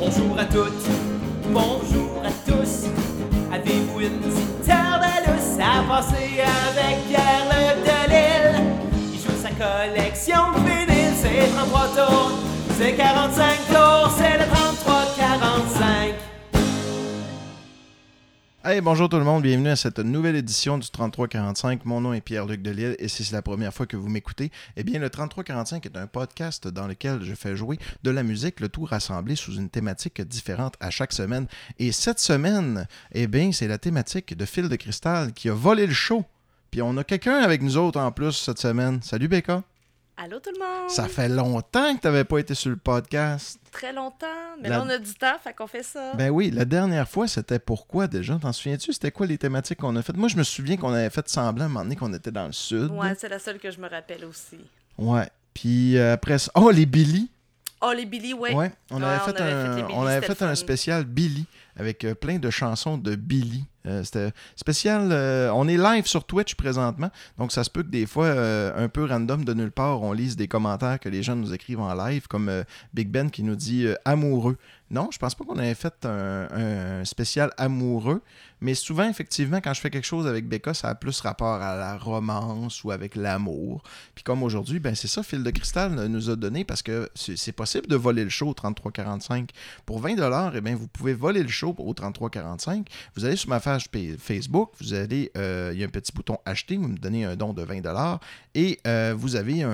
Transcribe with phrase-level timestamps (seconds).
[0.00, 0.88] Bonjour à toutes,
[1.50, 2.86] bonjour à tous.
[3.52, 8.64] Avez-vous une petite lousse à passer avec Pierre-Luc Delisle?
[9.12, 12.30] Il joue sa collection de vinyles, c'est 33 tours,
[12.78, 14.59] c'est 45 tours, c'est le 33-45.
[18.62, 21.86] Hey, bonjour tout le monde, bienvenue à cette nouvelle édition du 3345.
[21.86, 24.82] Mon nom est Pierre-Luc Delille et si c'est la première fois que vous m'écoutez, eh
[24.82, 28.68] bien le 3345 est un podcast dans lequel je fais jouer de la musique, le
[28.68, 31.46] tout rassemblé sous une thématique différente à chaque semaine.
[31.78, 35.86] Et cette semaine, eh bien c'est la thématique de Fil de Cristal qui a volé
[35.86, 36.26] le show.
[36.70, 39.00] Puis on a quelqu'un avec nous autres en plus cette semaine.
[39.00, 39.62] Salut Becca.
[40.22, 40.90] Allô tout le monde!
[40.90, 43.58] Ça fait longtemps que tu n'avais pas été sur le podcast.
[43.72, 44.26] Très longtemps,
[44.60, 46.12] mais La- là on a du temps, fait qu'on fait ça.
[46.14, 48.38] Ben oui, la dernière fois, c'était pourquoi déjà?
[48.38, 48.92] T'en souviens-tu?
[48.92, 50.16] C'était quoi les thématiques qu'on a faites?
[50.16, 52.46] Moi, je me souviens qu'on avait fait semblant à un moment donné qu'on était dans
[52.46, 52.90] le sud.
[52.90, 54.58] ouais, c'est la seule que je me rappelle aussi.
[54.98, 55.28] Ouais.
[55.54, 56.50] Puis euh, après ça.
[56.54, 57.30] Oh, les Billy!
[57.82, 58.54] Oh, les Billy, ouais.
[58.54, 58.70] Ouais.
[58.90, 60.48] On avait on fait avait un, fait les Billy, on avait c'était fait le un
[60.50, 60.54] fun.
[60.54, 61.46] spécial Billy
[61.76, 63.64] avec euh, plein de chansons de Billy.
[63.86, 65.08] Euh, c'était spécial.
[65.12, 67.10] euh, on est live sur Twitch présentement.
[67.38, 68.28] Donc, ça se peut que des fois,
[68.76, 71.80] un peu random de nulle part, on lise des commentaires que les gens nous écrivent
[71.80, 72.50] en live, comme
[72.92, 74.58] Big Ben qui nous dit amoureux.
[74.90, 78.20] Non, je pense pas qu'on avait fait un, un spécial amoureux,
[78.60, 81.76] mais souvent, effectivement, quand je fais quelque chose avec Becca, ça a plus rapport à
[81.76, 83.82] la romance ou avec l'amour.
[84.14, 87.52] Puis comme aujourd'hui, ben c'est ça, Fil de Cristal nous a donné parce que c'est
[87.52, 89.50] possible de voler le show au 3345.
[89.86, 92.86] Pour 20 dollars, eh bien, vous pouvez voler le show au 3345.
[93.16, 96.12] Vous allez sur ma page pa- Facebook, vous allez, euh, il y a un petit
[96.12, 98.20] bouton acheter, vous me donnez un don de 20 dollars
[98.54, 99.64] et euh, vous avez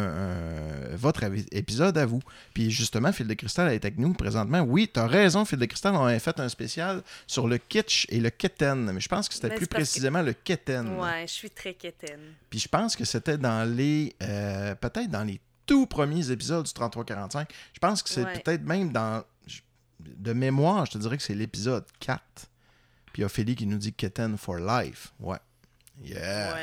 [0.94, 2.20] votre épisode à vous.
[2.54, 4.60] Puis justement, Fil de Cristal est avec nous présentement.
[4.60, 8.06] Oui, tu as raison, Fil de Cristal, on a fait un spécial sur le kitsch
[8.10, 8.30] et le
[8.84, 10.98] keten, mais je pense que c'était plus que- précisément le keten.
[10.98, 12.34] Ouais, je suis très quétaine.
[12.50, 14.14] Puis je pense que c'était dans les.
[14.22, 17.48] euh, peut-être dans les tout premiers épisodes du 3345.
[17.72, 18.38] Je pense que c'est Ouais.
[18.40, 19.22] peut-être même dans.
[20.00, 22.20] De mémoire, je te dirais que c'est l'épisode 4.
[23.06, 25.12] Puis il y a Ophélie qui nous dit Keten for life.
[25.18, 25.38] Ouais.
[26.04, 26.52] Yeah.
[26.54, 26.60] Ouais.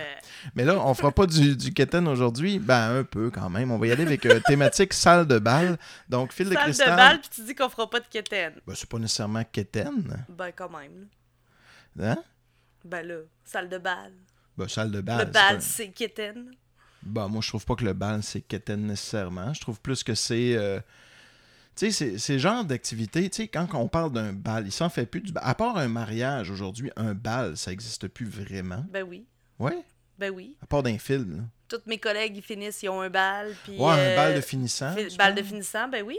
[0.55, 2.59] Mais là, on fera pas du, du Keten aujourd'hui.
[2.59, 3.71] Ben, un peu quand même.
[3.71, 5.79] On va y aller avec euh, thématique salle de bal.
[6.07, 6.91] Donc, fil de Salle cristal.
[6.91, 8.53] de balle, puis tu dis qu'on fera pas de quétaine.
[8.67, 10.23] Ben, c'est pas nécessairement Keten.
[10.29, 11.07] Ben, quand même.
[11.99, 12.17] Hein?
[12.85, 14.13] Ben là, salle de balle.
[14.57, 15.25] Ben, salle de bal.
[15.25, 16.51] le bal, c'est quétaine.
[17.01, 19.53] Bah, moi, je trouve pas que le bal, c'est quétaine nécessairement.
[19.53, 20.55] Je trouve plus que c'est.
[20.55, 20.79] euh,
[21.75, 23.29] Tu sais, c'est- genre d'activité.
[23.29, 25.43] Tu sais, quand on parle d'un bal, il s'en fait plus du bal.
[25.45, 28.85] À part un mariage aujourd'hui, un bal, ça existe plus vraiment.
[28.89, 29.25] Ben oui.
[29.59, 29.83] Ouais?
[30.19, 30.55] Ben oui.
[30.61, 31.37] À part d'un film.
[31.37, 31.43] là.
[31.67, 33.75] Tous mes collègues, ils finissent, ils ont un bal, puis...
[33.79, 34.93] Ouais, un euh, bal de finissant.
[34.95, 36.17] fi- tu Bal de finissant, ben oui.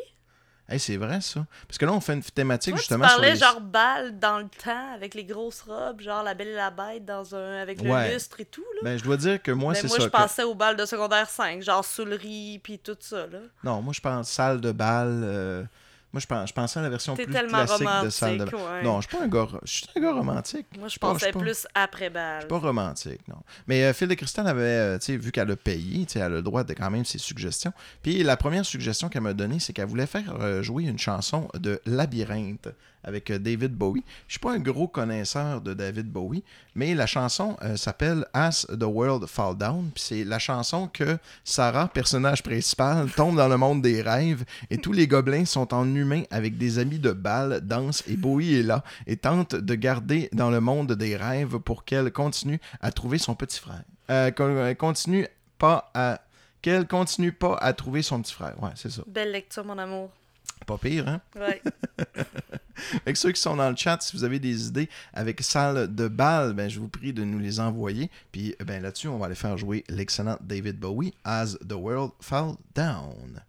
[0.67, 1.45] Hey, c'est vrai, ça.
[1.69, 3.37] Parce que là, on fait une thématique Toi, tu justement sur parlais les...
[3.39, 7.05] genre bal dans le temps, avec les grosses robes, genre la belle et la bête,
[7.05, 7.61] dans un...
[7.61, 8.15] avec le Ouais.
[8.15, 8.81] lustre et tout, là.
[8.83, 10.03] Ben, je dois dire que moi, Ben, c'est moi, ça.
[10.05, 13.41] je que- pensais au bal de secondaire 5, genre soulerie, puis tout ça, là.
[13.63, 15.09] Non, moi, je pense salle de bal.
[15.23, 15.65] euh,
[16.15, 17.51] Moi, je, pense, je pensais à la version plus classique
[18.05, 18.77] de salle de romantique, bal.
[18.77, 18.83] ouais.
[18.85, 19.49] Non, je suis pas un gars...
[19.65, 20.67] Je suis un gars romantique.
[20.79, 22.41] Moi, je pas- pensais pas- plus après Je bal.
[22.43, 23.39] suis pas romantique, non.
[23.67, 26.19] Mais euh, Phil de Cristal avait, euh, tu sais, vu qu'elle a payé, tu sais,
[26.21, 27.73] elle a le droit de quand même ses suggestions.
[28.03, 31.49] Puis la première suggestion qu'elle m'a donnée, c'est qu'elle voulait faire euh, jouer une chanson
[31.55, 32.69] de Labyrinthe
[33.05, 34.03] avec euh, David Bowie.
[34.27, 36.43] Je suis pas un gros connaisseur de David Bowie,
[36.75, 39.91] mais la chanson euh, s'appelle As the World Fall Down.
[39.97, 44.93] C'est la chanson que Sarah, personnage principal, tombe dans le monde des rêves et tous
[44.93, 48.83] les gobelins sont en humains avec des amis de bal, dansent et Bowie est là
[49.07, 53.35] et tente de garder dans le monde des rêves pour qu'elle continue à trouver son
[53.35, 53.85] petit frère.
[54.11, 55.27] Euh, continue
[55.59, 56.21] pas à
[56.65, 58.55] qu'elle continue pas à trouver son petit frère.
[58.63, 59.03] Ouais, c'est ça.
[59.07, 60.11] Belle lecture, mon amour.
[60.67, 61.21] Pas pire, hein?
[61.37, 61.63] Ouais.
[63.03, 66.09] Avec ceux qui sont dans le chat, si vous avez des idées avec salle de
[66.09, 68.11] bal, ben, je vous prie de nous les envoyer.
[68.33, 72.57] Puis ben, là-dessus, on va aller faire jouer l'excellent David Bowie, As the World Fall
[72.75, 73.43] Down.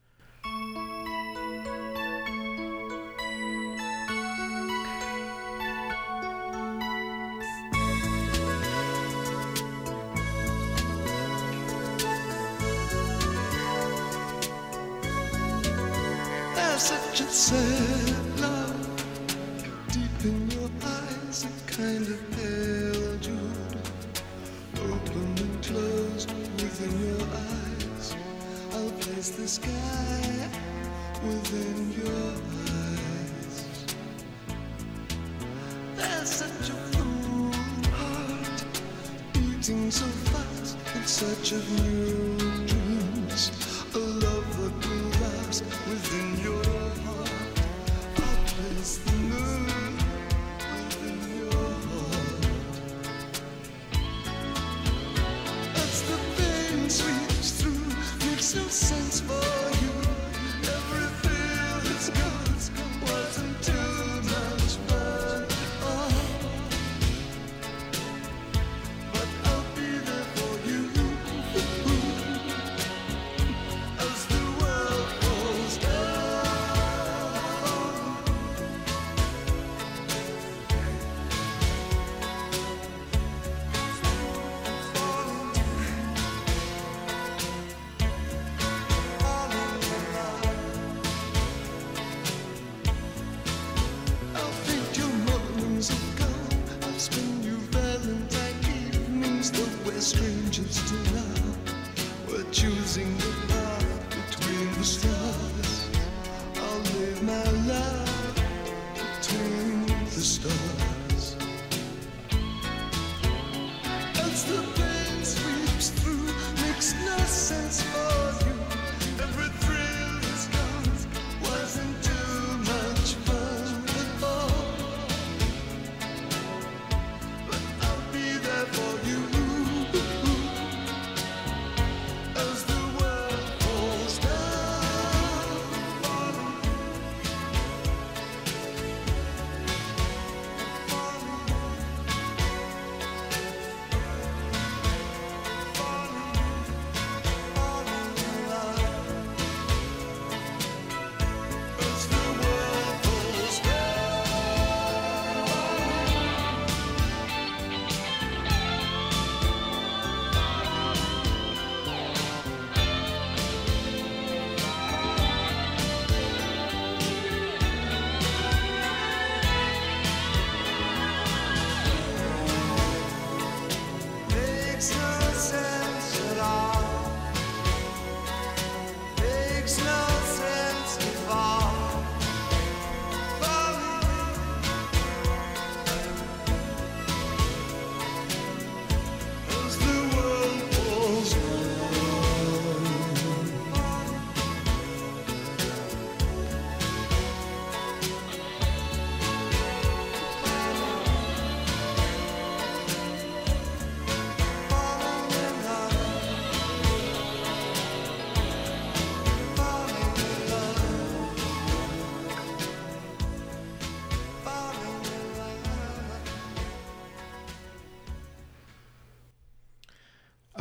[17.36, 17.95] said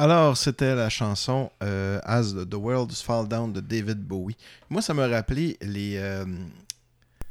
[0.04, 4.36] Alors, c'était la chanson euh, As the World Fall Down de David Bowie.
[4.68, 5.96] Moi, ça m'a rappelé les.
[5.96, 6.26] euh,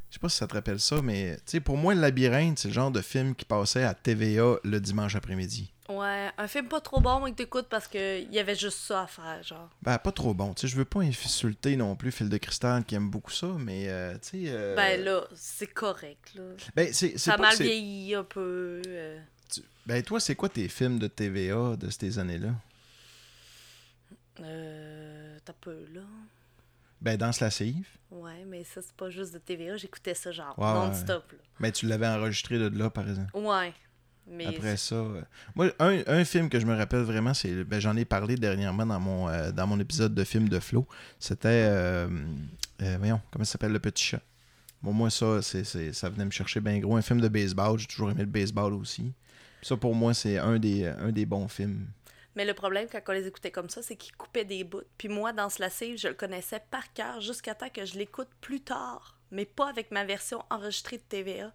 [0.09, 2.73] je sais pas si ça te rappelle ça, mais pour moi, le labyrinthe, c'est le
[2.73, 5.71] genre de film qui passait à TVA le dimanche après-midi.
[5.87, 9.03] Ouais, un film pas trop bon, mais que t'écoutes parce qu'il y avait juste ça
[9.03, 9.69] à faire, genre.
[9.83, 10.55] Ben, pas trop bon.
[10.55, 13.49] Tu sais, je veux pas insulter non plus Phil de Cristal qui aime beaucoup ça,
[13.59, 14.43] mais euh, tu sais.
[14.47, 16.41] euh, Ben là, c'est correct, là.
[16.75, 18.81] ben, c'est, Ça mal vieilli un peu.
[18.87, 19.19] euh.
[19.53, 22.53] Tu- Ben, toi, c'est quoi tes films de TVA de ces années-là?
[24.41, 25.37] Euh.
[25.45, 26.01] T'as peu, là.
[27.01, 27.85] Ben, Danse lascive.
[28.11, 29.75] Ouais, mais ça, c'est pas juste de TVA.
[29.77, 30.73] J'écoutais ça, genre, Ouais, ouais.
[30.73, 31.37] non-stop, là.
[31.59, 33.35] Ben, tu l'avais enregistré de là, par exemple.
[33.35, 33.73] Ouais.
[34.25, 35.21] Mais Après ça, euh,
[35.53, 38.85] moi, un, un film que je me rappelle vraiment, c'est, ben, j'en ai parlé dernièrement
[38.85, 40.87] dans mon, euh, dans mon épisode de film de Flo.
[41.19, 42.07] C'était, euh,
[42.99, 44.21] voyons, comment ça s'appelle, Le Petit Chat?
[44.81, 46.95] Bon, moi, ça, c'est- ça venait me chercher bien gros.
[46.95, 49.11] Un film de baseball, j'ai toujours aimé le baseball aussi.
[49.63, 51.87] Ça, pour moi, c'est un des, un des bons films.
[52.35, 54.81] Mais le problème, quand on les écoutait comme ça, c'est qu'ils coupaient des bouts.
[54.97, 58.29] Puis moi, dans ce lascive, je le connaissais par cœur jusqu'à temps que je l'écoute
[58.41, 59.17] plus tard.
[59.31, 61.51] Mais pas avec ma version enregistrée de TVA.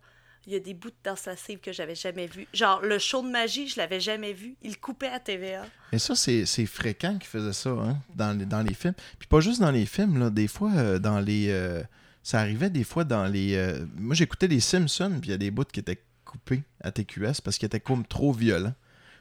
[0.46, 2.46] Il y a des bouts dans ce lascive que j'avais jamais vu.
[2.54, 4.56] Genre, le show de magie, je l'avais jamais vu.
[4.62, 5.66] Il coupait à TVA.
[5.92, 8.94] Mais ça, c'est, c'est fréquent qu'ils faisaient ça, hein, dans, les, dans les films.
[9.18, 11.48] Puis pas juste dans les films, là, des fois, euh, dans les...
[11.50, 11.82] euh,
[12.22, 13.56] ça arrivait des fois dans les...
[13.56, 16.92] euh, moi, j'écoutais les Simpsons, puis il y a des bouts qui étaient coupés à
[16.92, 18.74] TQS parce qu'ils étaient comme trop violents.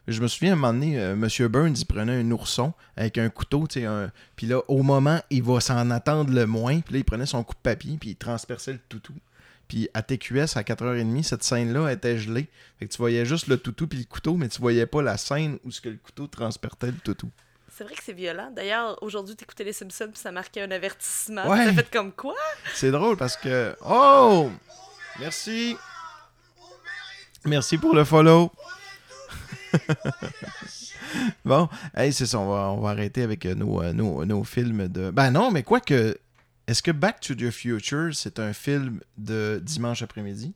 [0.08, 1.48] Je me souviens, à un moment donné, euh, M.
[1.48, 4.10] Burns, il prenait un ourson avec un couteau, tu sais, un...
[4.38, 7.44] puis là, au moment, il va s'en attendre le moins, puis là, il prenait son
[7.44, 9.14] coup de papier, puis il transperçait le toutou.
[9.68, 12.48] Puis à TQS, à 4h30, cette scène-là était gelée.
[12.80, 15.18] Fait que tu voyais juste le toutou puis le couteau, mais tu voyais pas la
[15.18, 17.30] scène où ce que le couteau transperçait le toutou.
[17.70, 18.50] C'est vrai que c'est violent.
[18.56, 21.48] D'ailleurs, aujourd'hui, t'écoutais les Simpsons, puis ça marquait un avertissement.
[21.50, 21.66] Ouais.
[21.66, 22.34] Ça fait comme quoi?
[22.74, 23.76] C'est drôle parce que.
[23.86, 24.50] Oh!
[25.20, 25.76] Merci!
[27.48, 28.51] Merci pour le follow.
[31.46, 34.44] bon, hey, c'est ça, on va, on va arrêter avec euh, nos, euh, nos, nos
[34.44, 35.12] films de.
[35.12, 36.18] Ben non, mais quoi que.
[36.68, 40.54] Est-ce que Back to the Future, c'est un film de dimanche après-midi?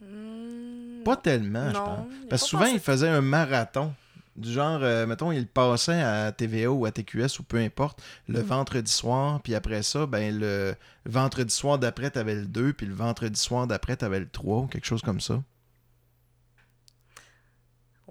[0.00, 2.06] Hmm, Pas tellement, je pense.
[2.30, 3.92] Parce que souvent, passé- il faisait un marathon.
[4.36, 8.40] Du genre, euh, mettons, il passait à TVA ou à TQS ou peu importe, le
[8.40, 8.46] Mm.
[8.46, 10.74] vendredi soir, puis après ça, ben le
[11.06, 14.66] vendredi soir d'après, t'avais le 2, puis le vendredi soir d'après, t'avais le 3, ou
[14.66, 15.40] quelque chose comme ça.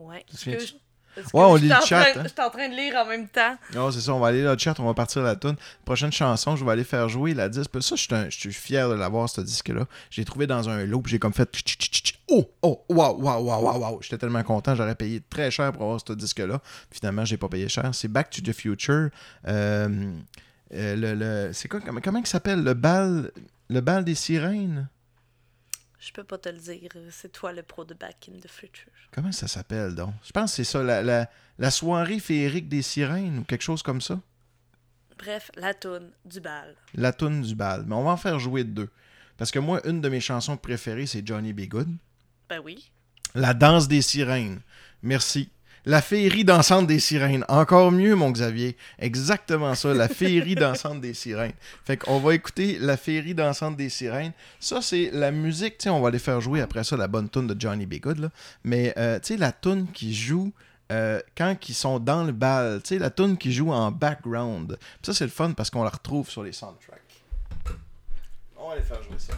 [0.08, 0.26] Ouais.
[0.32, 0.74] te
[1.32, 2.24] Ouais, on lit le chat, train- hein.
[2.26, 3.56] J'étais en train de lire en même temps.
[3.76, 5.56] Non, c'est ça, on va aller dans le chat, on va partir la tune.
[5.86, 7.70] Prochaine chanson, je vais aller faire jouer la disque.
[7.84, 9.86] Ça, je suis un- je suis fier de l'avoir, ce disque-là.
[10.10, 11.48] J'ai trouvé dans un lot, j'ai comme fait...
[12.32, 14.00] Oh, oh, wow, wow, wow, wow, wow.
[14.02, 16.60] J'étais tellement content, j'aurais payé très cher pour avoir ce disque-là.
[16.90, 17.92] Finalement, j'ai pas payé cher.
[17.94, 19.10] C'est Back to the Future.
[19.48, 20.12] Euh,
[20.74, 22.64] euh, le, le- c'est quoi, comment, comment il s'appelle?
[22.64, 23.30] Le bal,
[23.70, 24.88] le bal des sirènes?
[26.06, 26.90] Je peux pas te le dire.
[27.12, 28.92] C'est toi le pro de Back in the Future.
[29.12, 30.14] Comment ça s'appelle, donc?
[30.26, 33.82] Je pense que c'est ça, la, la, la soirée féerique des sirènes, ou quelque chose
[33.82, 34.20] comme ça.
[35.18, 36.76] Bref, la toune du bal.
[36.96, 37.86] La toune du bal.
[37.88, 38.90] Mais on va en faire jouer deux.
[39.38, 41.62] Parce que moi, une de mes chansons préférées, c'est Johnny B.
[41.62, 41.90] Good.
[42.50, 42.92] Ben oui.
[43.34, 44.60] La danse des sirènes.
[45.02, 45.50] Merci.
[45.86, 47.44] La féerie dansante des sirènes.
[47.50, 48.78] Encore mieux, mon Xavier.
[49.00, 51.54] Exactement ça, la féerie dansante des sirènes.
[51.84, 54.32] Fait qu'on va écouter la féerie dansante des sirènes.
[54.60, 55.78] Ça, c'est la musique.
[55.78, 57.96] Tu sais, on va aller faire jouer après ça la bonne tune de Johnny B.
[57.96, 58.20] Good.
[58.20, 58.30] Là.
[58.64, 60.54] Mais, euh, tu sais, la tune qui joue
[60.92, 62.82] euh, quand ils sont dans le bal.
[62.84, 64.78] Tu sais, la tune qui joue en background.
[65.02, 67.02] Ça, c'est le fun parce qu'on la retrouve sur les soundtracks.
[68.56, 69.34] On va aller faire jouer ça.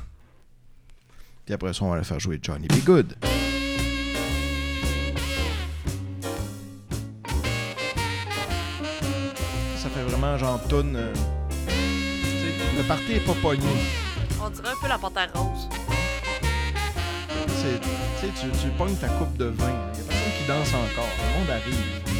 [1.43, 2.83] Puis après ça, on va aller faire jouer Johnny B.
[2.83, 3.15] Good.
[10.25, 11.13] Vraiment genre euh,
[12.77, 13.63] le party est pas pogné.
[14.43, 15.69] On dirait un peu la panthère rose.
[17.47, 17.79] Tu sais,
[18.41, 19.71] tu, tu pognes ta coupe de vin.
[19.93, 21.09] Il y a personne qui danse encore.
[21.17, 22.14] Le monde arrive.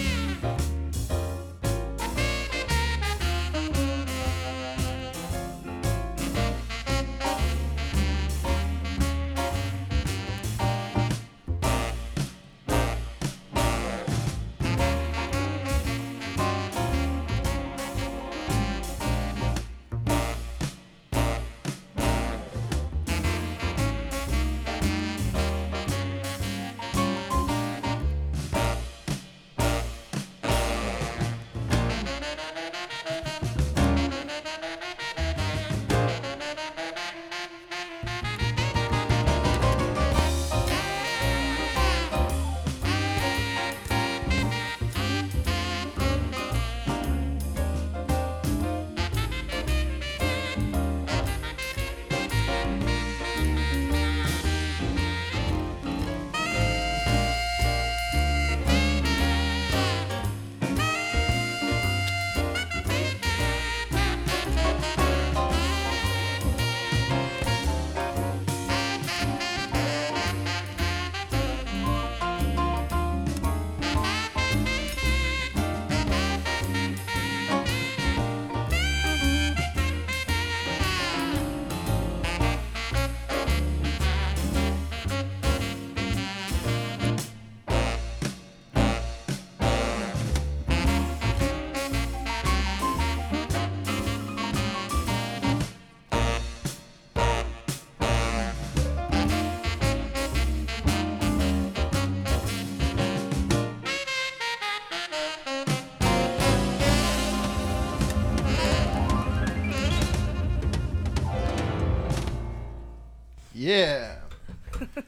[113.76, 114.22] Yeah!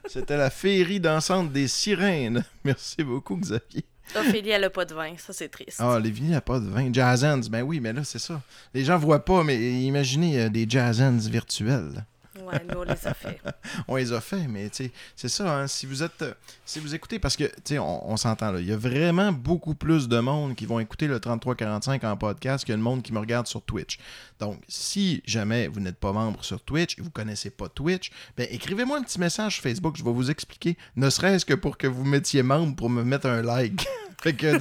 [0.07, 2.43] C'était la féerie dansante des sirènes.
[2.65, 3.85] Merci beaucoup, Xavier.
[4.15, 5.13] Ophélie, elle a pas de vin.
[5.17, 5.79] Ça, c'est triste.
[5.79, 6.89] Ah, les vignes, il n'y a pas de vin.
[6.91, 8.41] Jazz hands, ben oui, mais là, c'est ça.
[8.73, 12.05] Les gens voient pas, mais imaginez euh, des jazz hands virtuels.
[12.47, 13.41] Ouais, nous, on les a fait.
[13.87, 16.33] On les a fait, mais tu sais, c'est ça, hein, si vous êtes, euh,
[16.65, 19.31] si vous écoutez, parce que, tu sais, on, on s'entend là, il y a vraiment
[19.31, 23.11] beaucoup plus de monde qui vont écouter le 3345 en podcast que le monde qui
[23.13, 23.99] me regarde sur Twitch.
[24.39, 28.47] Donc, si jamais vous n'êtes pas membre sur Twitch et vous connaissez pas Twitch, ben
[28.49, 31.87] écrivez-moi un petit message sur Facebook, je vais vous expliquer, ne serait-ce que pour que
[31.87, 33.85] vous mettiez membre pour me mettre un like.
[34.21, 34.57] fait que,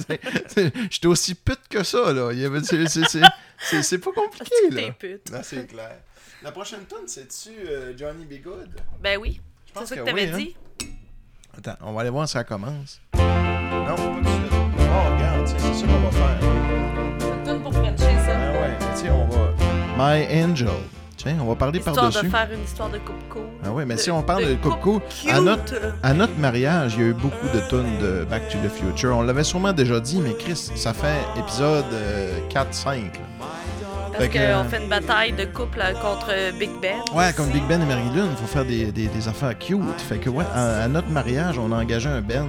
[0.89, 2.31] j'étais aussi pute que ça, là.
[3.81, 4.53] C'est- pas compliqué.
[5.31, 5.97] Là, c'est clair.
[6.43, 8.41] La prochaine tune, c'est-tu euh, Johnny B.
[8.43, 8.69] Good?
[9.01, 9.41] Ben oui.
[9.65, 10.85] Je C'est pense ça que que t'avais oui, hein.
[10.85, 10.87] dit.
[11.57, 13.01] Attends, on va aller voir si ça commence.
[13.15, 14.51] Non, pas tout de suite.
[14.51, 16.39] Oh, regarde, c'est ça qu'on va faire.
[17.43, 18.37] C'est une pour Frencher, ça.
[18.37, 19.47] Ah ouais, tu sais, on va.
[19.97, 20.69] My Angel.
[21.15, 22.25] Tiens, on va parler Histoire par-dessus.
[22.25, 23.41] de faire une histoire de coupe cool.
[23.65, 25.01] Ah ouais, mais si on parle de coupe cool,
[25.31, 28.59] à notre, à notre mariage, il y a eu beaucoup de tunes de Back to
[28.59, 29.17] the Future.
[29.17, 33.01] On l'avait sûrement déjà dit, mais Chris, ça fait épisode euh, 4-5.
[34.17, 36.97] Parce qu'on fait une bataille de couple euh, contre Big Ben.
[37.13, 40.01] Ouais, comme Big Ben et Marilyn, il faut faire des, des, des affaires cute.
[40.07, 42.47] Fait que ouais, à, à notre mariage, on a engagé un band.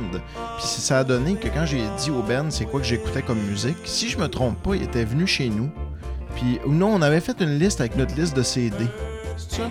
[0.57, 3.41] Puis ça a donné que quand j'ai dit au band c'est quoi que j'écoutais comme
[3.41, 5.71] musique, si je me trompe pas, il était venu chez nous.
[6.35, 8.87] Puis ou non, on avait fait une liste avec notre liste de CD.
[9.37, 9.71] C'est ça?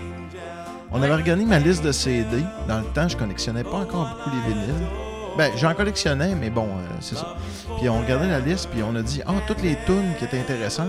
[0.90, 2.42] On avait regardé ma liste de CD.
[2.66, 4.86] Dans le temps, je collectionnais pas encore beaucoup les vinyles.
[5.36, 7.36] Ben, j'en collectionnais, mais bon, euh, c'est ça.
[7.78, 10.40] Puis on regardait la liste, puis on a dit, ah, toutes les tunes qui étaient
[10.40, 10.88] intéressantes.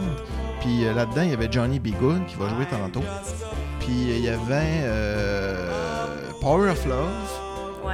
[0.62, 1.90] Puis euh, là-dedans, il y avait Johnny B.
[2.00, 3.04] Good qui va jouer tantôt.
[3.80, 5.72] Puis euh, il y avait euh,
[6.42, 7.08] Power of Love.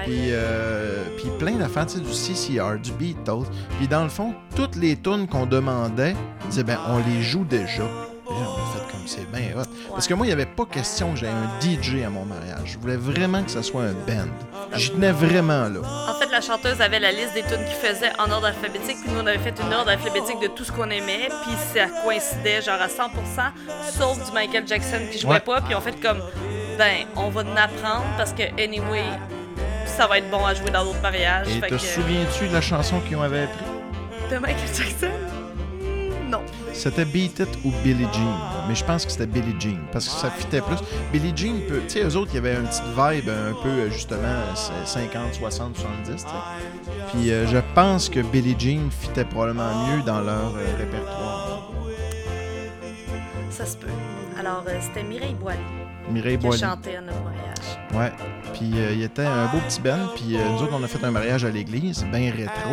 [0.04, 3.48] Puis, euh, puis plein d'affaires, tu sais, du CCR, du Beatles.
[3.78, 7.46] Puis dans le fond, toutes les tunes qu'on demandait, on disait, ben, on les joue
[7.46, 7.84] déjà.
[9.06, 9.66] C'est bien hot.
[9.92, 12.62] Parce que moi, il n'y avait pas question que j'aie un DJ à mon mariage.
[12.74, 14.28] Je voulais vraiment que ça soit un band.
[14.76, 15.80] J'y tenais vraiment là.
[16.10, 19.12] En fait, la chanteuse avait la liste des tunes qu'il faisait en ordre alphabétique, puis
[19.14, 22.62] nous, on avait fait une ordre alphabétique de tout ce qu'on aimait, puis ça coïncidait
[22.62, 23.52] genre à 100%,
[23.98, 25.40] sauf du Michael Jackson qui jouait Ouais.
[25.40, 26.20] pas, puis on fait comme,
[26.78, 29.04] ben, on va en apprendre parce que, anyway,
[29.86, 31.48] ça va être bon à jouer dans d'autres mariages.
[31.48, 33.66] Et fait te que- souviens-tu de la chanson qu'ils avaient appris?
[34.32, 35.08] De Michael Jackson?
[36.76, 38.38] C'était Beat It ou Billie Jean.
[38.68, 40.76] Mais je pense que c'était Billie Jean parce que ça fitait plus.
[41.12, 43.70] Billie Jean, peut- tu sais, eux autres, il y avait une petite vibe un peu,
[43.70, 46.24] euh, justement, c'est 50, 60, 70.
[46.24, 46.36] tu sais.
[47.14, 51.72] Puis euh, je pense que Billie Jean fitait probablement mieux dans leur euh, répertoire.
[53.50, 53.88] Ça se peut.
[54.38, 55.60] Alors, euh, c'était Mireille Boilly
[56.12, 56.60] Mireille Boilly.
[56.60, 57.80] chanté à notre mariage.
[57.94, 58.12] Ouais.
[58.54, 60.10] Puis il était un beau petit Ben.
[60.16, 62.72] Puis nous autres, on a fait un mariage à l'église, bien rétro.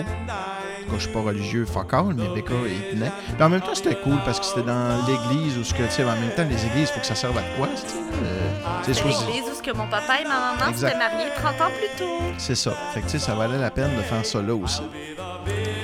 [0.91, 3.13] Cas, je suis pas religieux, fuck all, mais Becca, il tenait.
[3.35, 5.91] Puis en même temps, c'était cool parce que c'était dans l'église où ce que, tu
[5.91, 7.87] sais, en même temps, les églises, il faut que ça serve à quoi, tu sais.
[8.25, 8.51] euh,
[8.83, 12.05] C'est l'église où ce que mon papa et ma maman s'étaient mariés 30 ans plus
[12.05, 12.19] tôt.
[12.39, 12.73] C'est ça.
[12.93, 14.83] Fait que, tu sais, ça valait la peine de faire ça là aussi.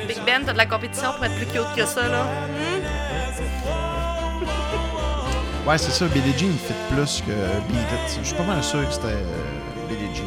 [0.06, 2.24] Big Ben, t'as de la compétition pour être plus cute que ça, là.
[2.24, 2.82] Hmm?
[5.66, 6.06] Ouais, c'est ça.
[6.06, 8.18] Billie Jean fit plus que It.
[8.22, 10.24] Je suis pas mal sûr que c'était euh, Billie Jean.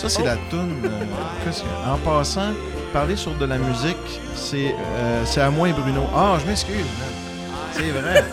[0.00, 0.76] Ça, c'est la toune.
[0.84, 2.52] euh, en passant,
[2.92, 3.96] parler sur de la musique,
[4.34, 6.02] c'est euh, c'est à moi et Bruno.
[6.14, 6.86] Ah, je m'excuse.
[7.72, 8.24] C'est vrai.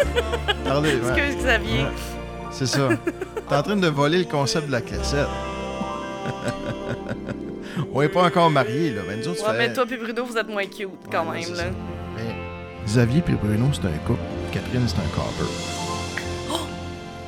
[0.63, 1.09] Parlez, ouais.
[1.19, 1.83] Excuse Xavier.
[1.83, 1.89] Ouais.
[2.51, 2.87] C'est ça.
[3.49, 5.27] T'es en train de voler le concept de la cassette.
[7.93, 9.01] On est pas encore mariés, là.
[9.07, 11.41] Ben, nous autres, Ouais, fait- mais toi puis Bruno, vous êtes moins cute quand Ouais,
[11.41, 11.63] même, là.
[12.15, 12.35] Mais
[12.85, 14.19] Xavier et Bruno, c'est un couple.
[14.51, 15.51] Catherine, c'est un cover.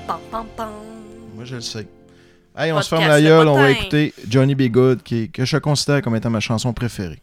[0.08, 0.70] Pam, pam, pam.
[1.36, 1.86] Moi, je le sais.
[2.62, 4.64] Hey, on Podcast se ferme la le gueule, on va écouter Johnny B.
[4.64, 7.22] Good, qui, que je considère comme étant ma chanson préférée.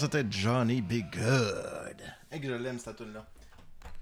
[0.00, 1.02] C'était Johnny B.
[1.12, 1.96] Good.
[2.32, 3.26] Et que je l'aime, cette tune là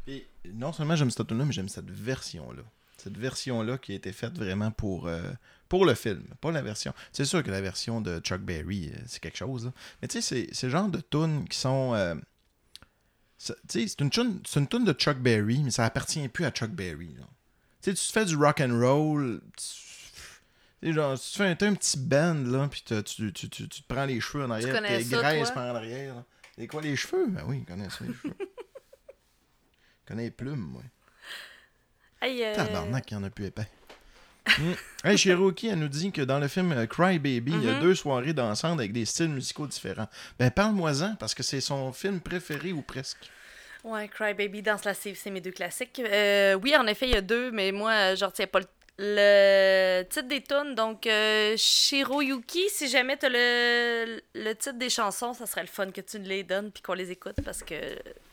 [0.05, 2.63] Puis, non seulement j'aime cette tune-là, mais j'aime cette version-là.
[2.97, 5.21] Cette version-là qui a été faite vraiment pour, euh,
[5.69, 6.93] pour le film, pas la version.
[7.13, 9.67] C'est sûr que la version de Chuck Berry, euh, c'est quelque chose.
[9.67, 9.73] là.
[10.03, 11.95] Mais tu sais, c'est- le genre de tunes qui sont.
[11.95, 12.15] euh,
[13.37, 16.27] ça- tu sais, c'est une tune c'est une tune de Chuck Berry, mais ça appartient
[16.29, 17.15] plus à Chuck Berry.
[17.19, 17.25] là.
[17.83, 19.65] Tu sais, tu fais du rock and roll, tu,
[20.83, 23.83] tu genre, tu te fais un, petit band, là, puis tu, tu, tu, tu te
[23.89, 26.15] prends les cheveux en arrière, tes ça, graisses par en arrière.
[26.17, 26.25] là.
[26.57, 27.27] Et quoi, les cheveux?
[27.29, 28.35] Ben oui, je connais ça, les cheveux.
[28.41, 30.83] Je connais les plumes, moi.
[32.21, 33.69] Hey, euh, Tabarnak, il y en a plus épais.
[34.59, 34.73] Mm.
[35.05, 37.75] Hey, Cherokee, elle nous dit que dans le film euh, Cry Baby, il y a
[37.75, 37.81] Mhm.
[37.81, 40.09] deux soirées dansant avec des styles musicaux différents.
[40.39, 43.31] Ben, parle-moi-en, parce que c'est son film préféré ou presque.
[43.85, 46.01] Ouais, Cry Baby, Danse lascive, c'est mes deux classiques.
[46.01, 48.67] Euh, oui, en effet, il y a deux, mais moi, je retiens pas le,
[48.99, 50.75] le titre des tunes.
[50.75, 55.91] Donc, euh, Shiroyuki, si jamais t'as le, le titre des chansons, ça serait le fun
[55.91, 57.75] que tu nous les donnes puis qu'on les écoute parce que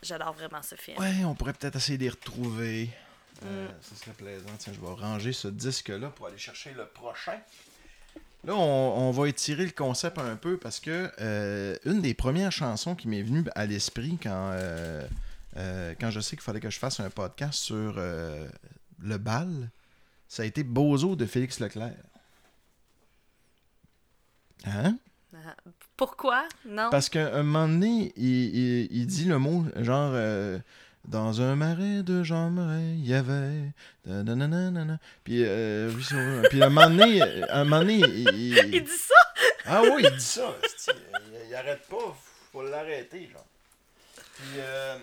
[0.02, 0.98] j'adore vraiment ce film.
[0.98, 2.90] Ouais, on pourrait peut-être essayer de les retrouver.
[3.44, 3.68] Euh, Mm.
[3.82, 4.46] ça serait plaisant.
[4.58, 7.38] Tiens, je vais ranger ce disque-là pour aller chercher le prochain.
[8.44, 12.52] Là, on, on va étirer le concept un peu parce que euh, une des premières
[12.52, 15.06] chansons qui m'est venue à l'esprit quand, euh,
[16.00, 19.68] quand je sais qu'il fallait que je fasse un podcast sur le bal,
[20.28, 21.94] ça a été Bozo de Félix Leclerc.
[24.64, 24.96] Hein?
[25.34, 25.54] Ah,
[25.96, 26.44] Pourquoi?
[26.66, 26.88] Non?
[26.90, 30.58] Parce qu'à un moment donné, il, il- il dit le mot genre euh,
[31.06, 33.72] dans un marais de Jean Marais, il y avait
[35.24, 38.28] puis euh, oui, puis à un moment donné, un moment donné, il,
[38.74, 39.14] il- dit ça?
[39.66, 40.54] ah oui, il dit ça,
[41.48, 42.16] il, arrête pas,
[42.52, 43.46] faut l'arrêter genre.
[44.36, 44.96] Puis, euh,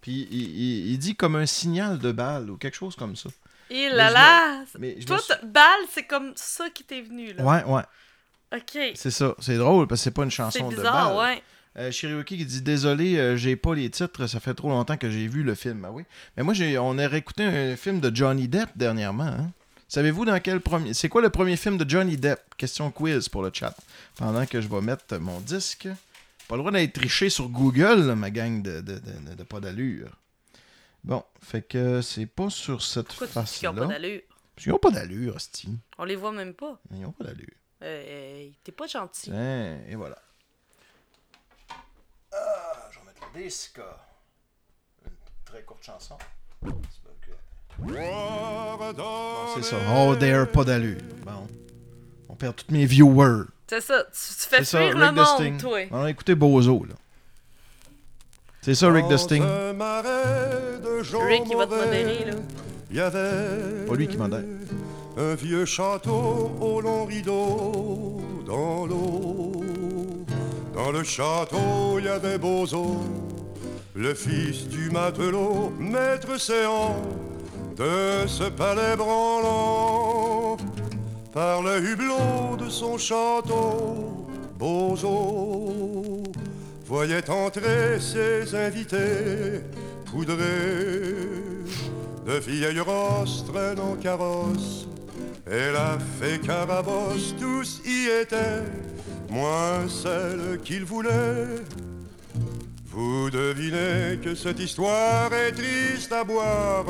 [0.00, 3.28] puis il, il- il dit comme un signal de balle ou quelque chose comme ça.
[3.70, 4.64] Et là là!
[4.78, 7.44] Me Toi, suis- balle, c'est comme ça qui t'est venu, là.
[7.44, 7.82] ouais, ouais,
[8.54, 8.78] Ok.
[8.94, 11.34] c'est ça, c'est drôle parce que c'est pas une chanson C'est de bizarre, balle.
[11.36, 11.42] ouais.
[11.76, 15.10] Euh, Shirioki qui dit Désolé, euh, j'ai pas les titres, ça fait trop longtemps que
[15.10, 15.84] j'ai vu le film.
[15.86, 16.02] Ah oui.
[16.36, 19.24] Mais moi, j'ai, on a réécouté un film de Johnny Depp dernièrement.
[19.24, 19.50] hein.
[19.86, 20.92] Savez-vous dans quel premier.
[20.92, 22.40] C'est quoi le premier film de Johnny Depp?
[22.56, 23.74] Question quiz pour le chat.
[24.16, 25.88] Pendant que je vais mettre mon disque.
[26.48, 29.60] Pas le droit d'être triché sur Google, là, ma gang de, de, de- de pas
[29.60, 30.08] d'allure.
[31.08, 33.70] Bon, fait que c'est pas sur cette Pourquoi tu dis qu'ils face-là.
[33.70, 34.20] ont pas d'allure?
[34.54, 35.78] Parce qu'ils ont pas d'allure, hostie.
[35.96, 36.78] On les voit même pas.
[36.92, 37.48] Ils ont pas d'allure.
[37.82, 39.30] Euh, t'es pas gentil.
[39.30, 40.18] Tiens, et voilà.
[42.30, 43.80] Ah, je vais mettre le disque.
[45.06, 45.12] Une
[45.46, 46.18] très courte chanson.
[49.54, 49.76] C'est ça.
[49.96, 51.00] Oh, there, pas d'allure.
[51.24, 51.46] Bon.
[52.28, 53.44] On perd tous mes viewers.
[53.66, 55.78] C'est ça, tu, tu fais fuir le monde, toi.
[55.90, 56.94] On a écouté Bozo, là.
[58.62, 59.42] C'est ça, Rick Dusting.
[59.42, 62.32] Dans un marais de gens Rick, il va te modérer, là.
[62.90, 64.40] Il y avait Pas lui qui modère.
[65.16, 69.52] un vieux château au long rideau dans l'eau.
[70.74, 72.96] Dans le château, il y avait Bozo,
[73.94, 76.96] le fils du matelot, maître séant
[77.76, 80.56] de ce palais branlant.
[81.32, 84.26] Par le hublot de son château,
[84.58, 86.22] Bozo
[86.88, 89.60] voyait entrer ses invités
[90.10, 91.14] poudrés
[92.26, 94.88] de vieilles rosses traînant carrosse.
[95.50, 98.64] Et la fée Carabosse, tous y étaient,
[99.28, 101.62] moins celle qu'il voulait.
[102.86, 106.86] Vous devinez que cette histoire est triste à boire,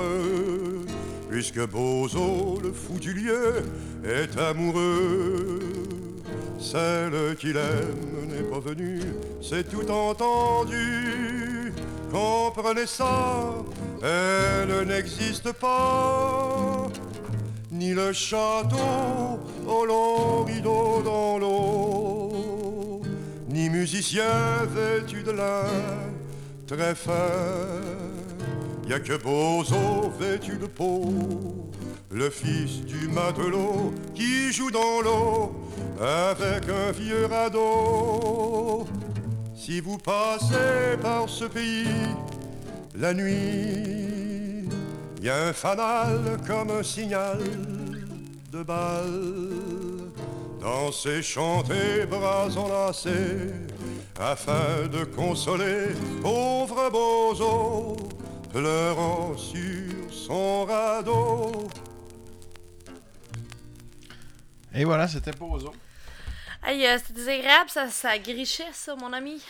[1.28, 3.64] puisque Bozo, le fou du lieu,
[4.04, 5.97] est amoureux.
[6.58, 9.00] Celle qu'il aime n'est pas venue,
[9.40, 11.72] c'est tout entendu.
[12.10, 13.54] Comprenez ça,
[14.02, 16.88] elle n'existe pas.
[17.70, 23.02] Ni le château au long rideau dans l'eau,
[23.48, 24.24] ni musicien
[24.74, 25.64] vêtu de lin
[26.66, 27.12] très fin.
[28.88, 31.67] Y a que Bozo vêtu de peau,
[32.18, 35.52] le fils du matelot qui joue dans l'eau
[36.00, 38.86] avec un vieux radeau.
[39.54, 41.86] Si vous passez par ce pays
[42.96, 44.68] la nuit,
[45.22, 47.38] y a un fanal comme un signal
[48.50, 50.10] de balle.
[50.60, 53.52] Danser, chanter, bras enlacés,
[54.18, 57.96] afin de consoler pauvre Bozo,
[58.52, 61.68] pleurant sur son radeau.
[64.74, 65.72] Et voilà, c'était Bozo.
[66.62, 69.40] Hey, euh, c'est désagréable, ça, ça grichait, ça, mon ami.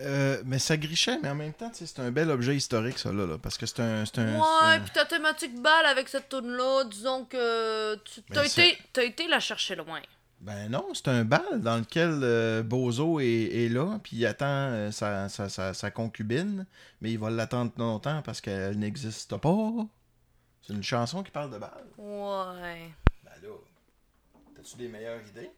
[0.00, 3.26] Euh, mais ça grichait, mais en même temps, c'est un bel objet historique, ça, là.
[3.26, 4.04] là, parce que c'est un.
[4.04, 8.42] c'est un- Ouais, puis ta thématique balle avec cette tune là disons que tu t'as
[8.42, 10.00] Ben, été, t'as été la chercher loin.
[10.40, 13.24] Ben non, c'est un bal dans lequel euh, Bozo est,
[13.64, 16.66] est là, puis il attend euh, sa, sa, sa- sa concubine,
[17.00, 19.70] mais il va l'attendre longtemps parce qu'elle n'existe pas.
[20.66, 21.70] C'est une chanson qui parle de bal.
[21.98, 22.90] Ouais.
[24.64, 25.50] Ben t'as-tu des meilleures idées?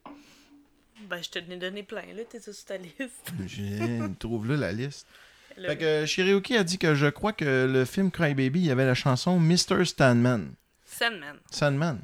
[1.08, 3.30] Ben, je te l'ai donné plein, là, t'es sur ta liste.
[3.46, 5.06] J'ai- Trouve là la liste.
[5.54, 8.70] Fait que Shireuki a dit que je crois que le film Cry Baby, il y
[8.70, 9.84] avait la chanson Mr.
[9.84, 10.54] Sandman.
[10.84, 11.36] Sandman.
[11.50, 12.00] Sandman.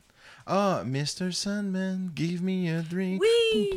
[0.46, 1.32] Ah, Mr.
[1.32, 3.20] Sandman, give me a drink.
[3.20, 3.70] Oui!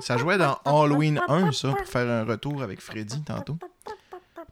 [0.00, 3.56] Ça jouait dans Halloween 1, ça, pour faire un retour avec Freddy tantôt.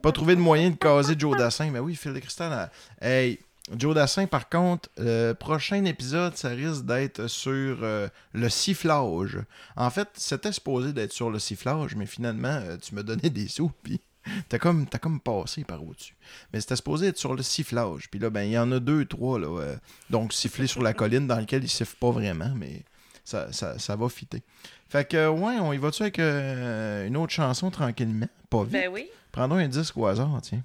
[0.03, 1.71] Pas trouvé de moyen de caser Joe Dassin.
[1.71, 2.53] Mais oui, Phil de Cristal.
[2.53, 2.71] a-
[3.05, 3.39] Hey,
[3.77, 9.39] Joe Dassin, par contre, le prochain épisode, ça risque d'être sur euh, le sifflage.
[9.77, 13.49] En fait, c'était supposé d'être sur le sifflage, mais finalement, euh, tu me donnais des
[13.49, 14.01] sous, puis
[14.49, 16.17] t'as comme, t'as comme passé par au-dessus.
[16.53, 18.11] Mais c'était supposé être sur le sifflage.
[18.11, 19.49] Puis là, ben, il y en a deux, trois, là.
[19.61, 19.77] euh,
[20.11, 22.83] donc, siffler sur la colline dans lequel il siffle pas vraiment, mais
[23.25, 24.43] ça, ça, ça va fitter.
[24.89, 28.29] Fait que, ouais, on y va-tu avec euh, une autre chanson tranquillement?
[28.49, 28.73] Pas vite.
[28.73, 29.09] Ben oui.
[29.33, 30.63] Prends donc un disque au hasard, tiens.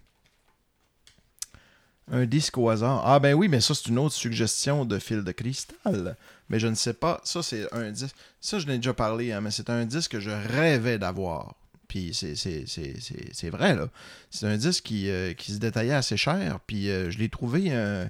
[2.11, 3.01] Un disque au hasard.
[3.05, 6.17] Ah ben oui, mais ça, c'est une autre suggestion de fil de cristal.
[6.49, 7.21] Mais je ne sais pas.
[7.23, 8.15] Ça, c'est un disque.
[8.41, 11.55] Ça, je l'ai déjà parlé, hein, mais c'est un disque que je rêvais d'avoir.
[11.87, 13.87] Puis c'est, vrai, là.
[14.31, 16.59] C'est un disque qui, euh, qui se détaillait assez cher.
[16.65, 18.05] Puis euh, je l'ai trouvé euh,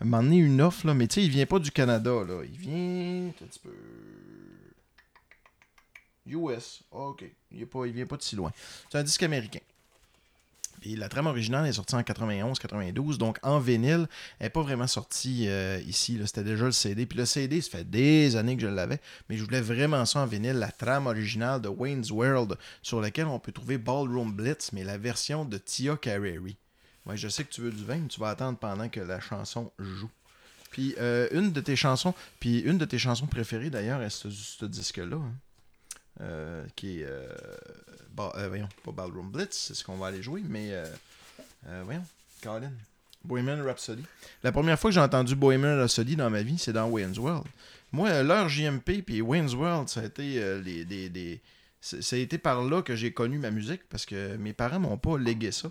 [0.00, 0.94] un donné une offre, là.
[0.94, 2.42] Mais tu sais, il vient pas du Canada, là.
[2.44, 3.28] Il vient.
[3.28, 3.70] Un petit peu.
[6.26, 6.82] US.
[6.92, 7.24] Ah, ok.
[7.50, 8.52] Il, est pas, il vient pas de si loin.
[8.90, 9.60] C'est un disque américain.
[10.84, 14.06] Puis la trame originale est sortie en 91-92, donc en vinyle,
[14.38, 16.20] elle n'est pas vraiment sortie euh, ici.
[16.26, 17.06] C'était déjà le CD.
[17.06, 20.20] Puis le CD, ça fait des années que je l'avais, mais je voulais vraiment ça
[20.20, 24.74] en vinyle, la trame originale de Wayne's World, sur laquelle on peut trouver Ballroom Blitz,
[24.74, 26.42] mais la version de Tia Carrere.
[27.06, 29.20] Ouais, je sais que tu veux du vin, mais tu vas attendre pendant que la
[29.20, 30.10] chanson joue.
[30.70, 34.28] Puis euh, une de tes chansons, puis une de tes chansons préférées d'ailleurs est ce,
[34.28, 35.32] ce disque-là, hein,
[36.20, 37.08] euh, qui est,
[38.14, 40.72] ba- euh, voyons, pas Ballroom Blitz, c'est ce qu'on va aller jouer, mais
[41.84, 42.04] voyons,
[42.42, 42.72] Colin,
[43.24, 44.04] Bohemian Rhapsody.
[44.42, 47.46] La première fois que j'ai entendu Bohemian Rhapsody dans ma vie, c'est dans Wayne's World.
[47.92, 51.40] Moi, l'heure JMP puis Wayne's World, ça a été les, des- des-
[51.80, 54.96] ça a été par là que j'ai connu ma musique parce que mes parents m'ont
[54.98, 55.68] pas légué ça.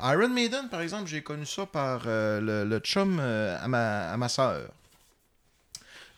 [0.00, 4.28] Iron Maiden, par exemple, j'ai connu ça par le, le chum à ma, à ma
[4.28, 4.70] soeur.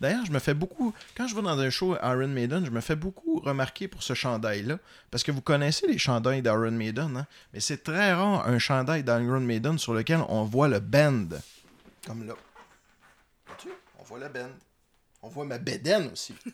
[0.00, 2.80] D'ailleurs, je me fais beaucoup, quand je vais dans un show Iron Maiden, je me
[2.80, 4.78] fais beaucoup remarquer pour ce chandail-là.
[5.10, 7.26] Parce que vous connaissez les chandails d'Iron Maiden, hein?
[7.52, 11.28] mais c'est très rare un chandail d'Iron Maiden sur lequel on voit le band.
[12.06, 12.32] Comme là.
[13.46, 13.68] Vois-tu?
[13.98, 14.48] On voit le band.
[15.22, 16.34] On voit ma bédaine aussi.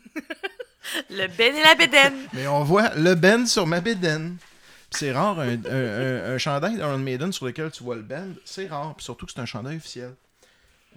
[1.09, 2.13] Le Ben et la Bédaine.
[2.33, 4.37] Mais on voit le band sur ma bédaine.
[4.89, 8.03] Puis c'est rare, un, un, un- un chandail d'Iron Maiden sur lequel tu vois le
[8.03, 8.95] band, c'est rare.
[8.95, 10.15] Puis surtout que c'est un chandail officiel.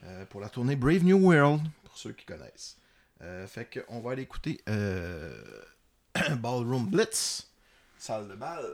[0.05, 1.61] Euh, pour la tournée Brave New World,
[1.91, 2.77] pour ceux qui connaissent.
[3.23, 5.43] Euh, fait qu'on va aller écouter euh,
[6.37, 7.51] Ballroom Blitz,
[7.99, 8.65] salle de bal,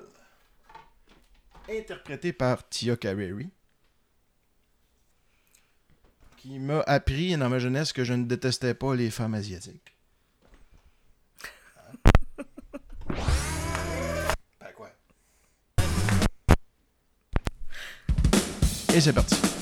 [1.68, 3.46] interprété par Tia Carrere,
[6.36, 9.96] qui m'a appris dans ma jeunesse que je ne détestais pas les femmes asiatiques.
[14.60, 14.90] Ben quoi?
[18.94, 19.55] Et c'est parti.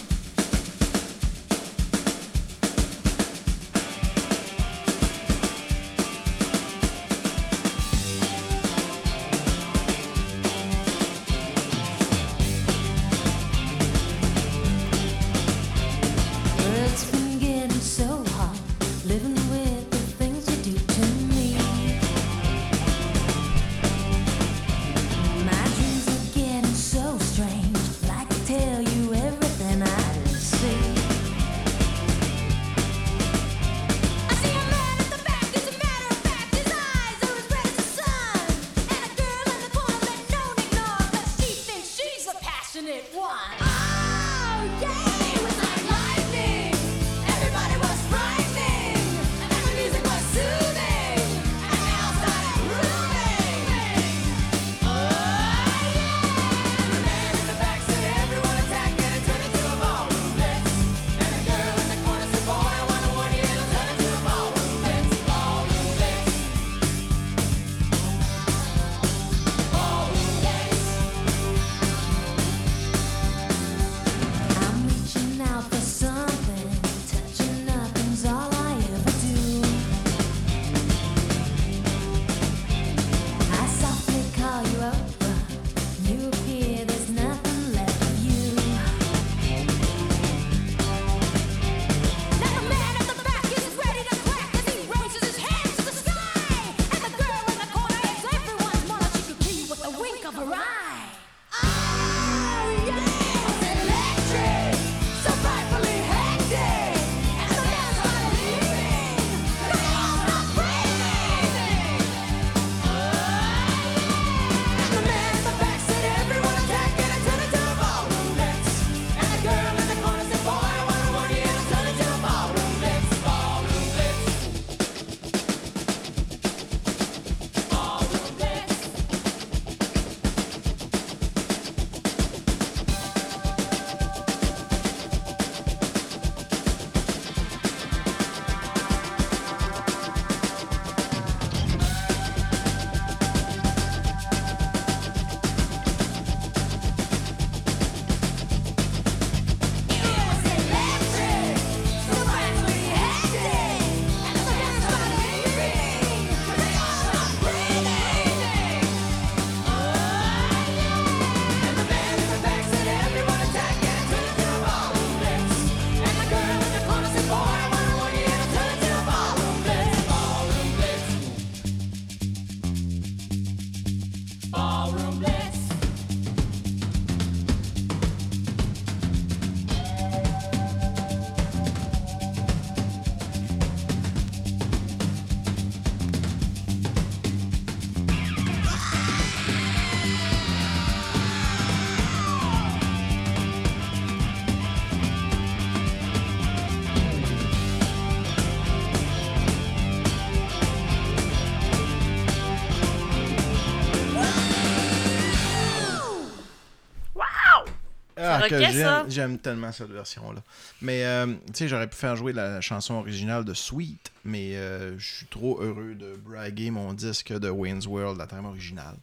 [208.49, 210.43] J'aime, j'aime tellement cette version-là.
[210.81, 214.99] Mais, euh, tu sais, j'aurais pu faire jouer la chanson originale de Sweet, mais euh,
[214.99, 218.97] je suis trop heureux de braguer mon disque de Wayne's World, la thème originale.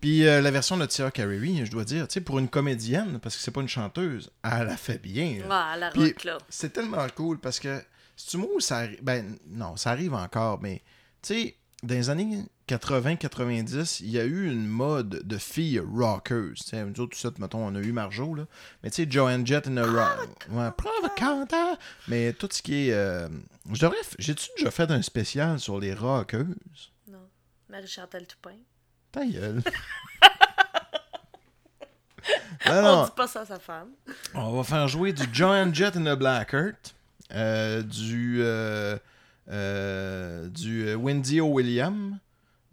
[0.00, 3.18] Puis euh, la version de Tia Carey, je dois dire, tu sais, pour une comédienne,
[3.20, 5.38] parce que c'est pas une chanteuse, elle a fait bien.
[5.40, 5.70] là.
[5.72, 6.38] Ah, la Puis, rock, là.
[6.50, 7.82] C'est tellement cool parce que,
[8.16, 10.82] si tu ça arrive, ben non, ça arrive encore, mais
[11.22, 16.54] tu sais, dans les années 80-90, il y a eu une mode de filles rockers.
[16.56, 18.44] Tu sais, nous autres, tout ça, mettons, on a eu Marjo, là.
[18.82, 20.46] Mais tu sais, Joanne Jett and the Rock.
[20.50, 21.76] Ouais, provocateur.
[22.08, 22.92] Mais tout ce qui est.
[22.94, 23.28] euh,
[23.72, 23.96] je devrais.
[24.18, 26.92] J'ai-tu déjà fait un spécial sur les rockeuses?
[27.10, 27.18] Non.
[27.68, 28.56] Marie-Chantal Toupin.
[29.12, 29.62] Ta gueule.
[32.66, 33.04] non, On non.
[33.04, 33.88] dit pas ça à sa femme.
[34.34, 36.94] On va faire jouer du Joanne Jett and the Blackheart,
[37.32, 38.96] euh, du, euh,
[39.50, 42.18] euh, du Wendy O'William,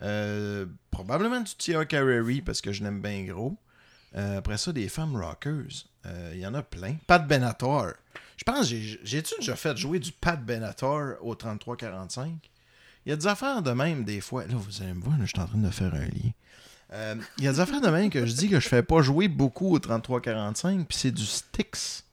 [0.01, 3.57] euh, probablement du Tia Carey parce que je l'aime bien gros.
[4.15, 5.85] Euh, après ça, des femmes rockers.
[6.05, 6.95] Euh, Il y en a plein.
[7.07, 7.93] Pat Benatar.
[8.37, 12.33] Je pense, j'ai- j'ai-tu déjà fait jouer du Pat Benatar au 33-45?
[13.05, 14.45] Il y a des affaires de même des fois.
[14.45, 16.31] Là, vous allez me voir, je suis en train de faire un lien.
[16.93, 19.01] Euh, Il y a des affaires de même que je dis que je fais pas
[19.01, 22.03] jouer beaucoup au 33-45, puis c'est du Styx.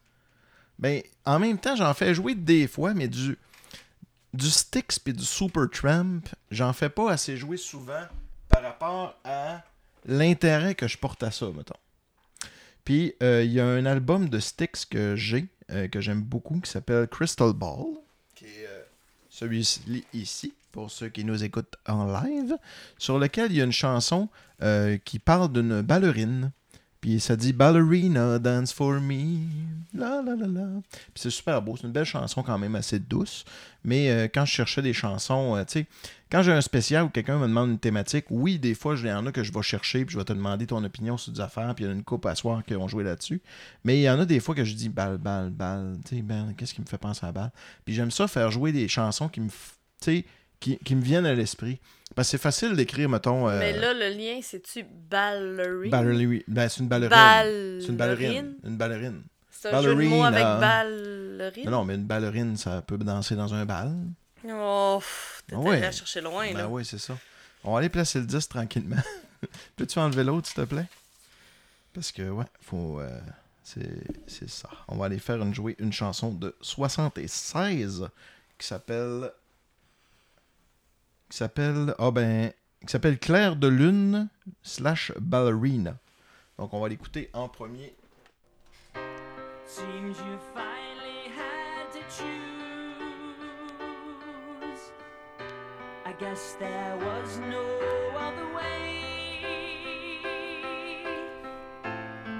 [0.79, 3.37] Ben, en même temps, j'en fais jouer des fois, mais du,
[4.35, 8.05] du Styx puis du Super Tramp, j'en fais pas assez jouer souvent
[8.49, 9.63] par rapport à
[10.07, 11.75] l'intérêt que je porte à ça, mettons.
[12.85, 16.61] Puis, euh, il y a un album de Styx que j'ai, euh, que j'aime beaucoup,
[16.61, 17.85] qui s'appelle Crystal Ball,
[18.35, 18.83] qui est euh,
[19.29, 22.57] celui-ci ici, pour ceux qui nous écoutent en live,
[22.97, 24.29] sur lequel il y a une chanson
[25.05, 26.51] qui parle d'une ballerine.
[27.01, 29.47] Puis ça dit Ballerina, dance for me.
[29.95, 30.67] La la la la.
[30.91, 31.77] Puis c'est super beau.
[31.77, 33.45] C'est une belle chanson quand même assez douce.
[33.85, 35.87] Mais euh, quand je cherchais des chansons, euh, tu sais,
[36.31, 39.13] quand j'ai un spécial où quelqu'un me demande une thématique, oui, des fois, il y
[39.13, 41.41] en a que je vais chercher, puis je vais te demander ton opinion sur des
[41.41, 43.41] affaires, puis il y a une coupe à soir qui ont joué là-dessus.
[43.85, 45.99] Mais il y en a des fois que je dis balle, balle, balle.
[46.05, 47.53] Tu sais, ben, qu'est-ce qui me fait penser à balle?
[47.85, 49.55] Puis j'aime ça faire jouer des chansons qui me, tu
[50.01, 50.25] sais,
[50.61, 51.79] qui, qui me viennent à l'esprit.
[52.15, 53.49] Parce que c'est facile d'écrire, mettons.
[53.49, 55.91] euh, Mais là, le lien, c'est-tu ballerine?
[55.91, 56.43] ballerine.
[56.49, 57.11] Ben, c'est une ballerine.
[57.11, 57.81] Ballerine.
[57.81, 58.55] C'est une ballerine.
[58.65, 59.23] Une ballerine.
[59.51, 60.61] C'est un jeu de mots avec Ballerina.
[60.61, 61.65] ballerine?
[61.67, 63.95] Non, non, mais une ballerine, ça peut danser dans un bal.
[64.49, 65.03] Oh,
[65.47, 65.81] t'es Ah allé ouais.
[65.81, 66.69] la chercher loin, Ben là.
[66.69, 67.17] oui, c'est ça.
[67.65, 68.97] On va aller placer le 10 tranquillement.
[69.77, 70.87] Peux-tu enlever l'autre, s'il te plaît?
[71.93, 73.01] Parce que, ouais, faut.
[73.01, 73.19] euh,
[73.65, 73.91] c'est
[74.27, 74.69] c'est ça.
[74.87, 78.09] On va aller faire une, jouer une chanson de 76
[78.59, 79.31] qui s'appelle.
[81.29, 81.95] Qui s'appelle.
[81.99, 82.53] Ah ben.
[82.81, 84.29] Qui s'appelle Claire de Lune
[84.63, 85.97] slash Ballerina.
[86.59, 87.95] Donc, on va l'écouter en premier.
[89.67, 92.49] Seems you finally had to choose.
[96.07, 97.63] I guess there was no
[98.17, 99.03] other way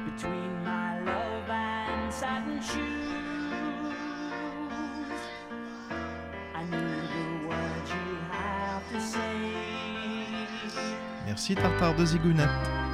[0.07, 3.18] between my love and satin shoes.
[11.39, 12.88] Merci, Tartare de Zigounette.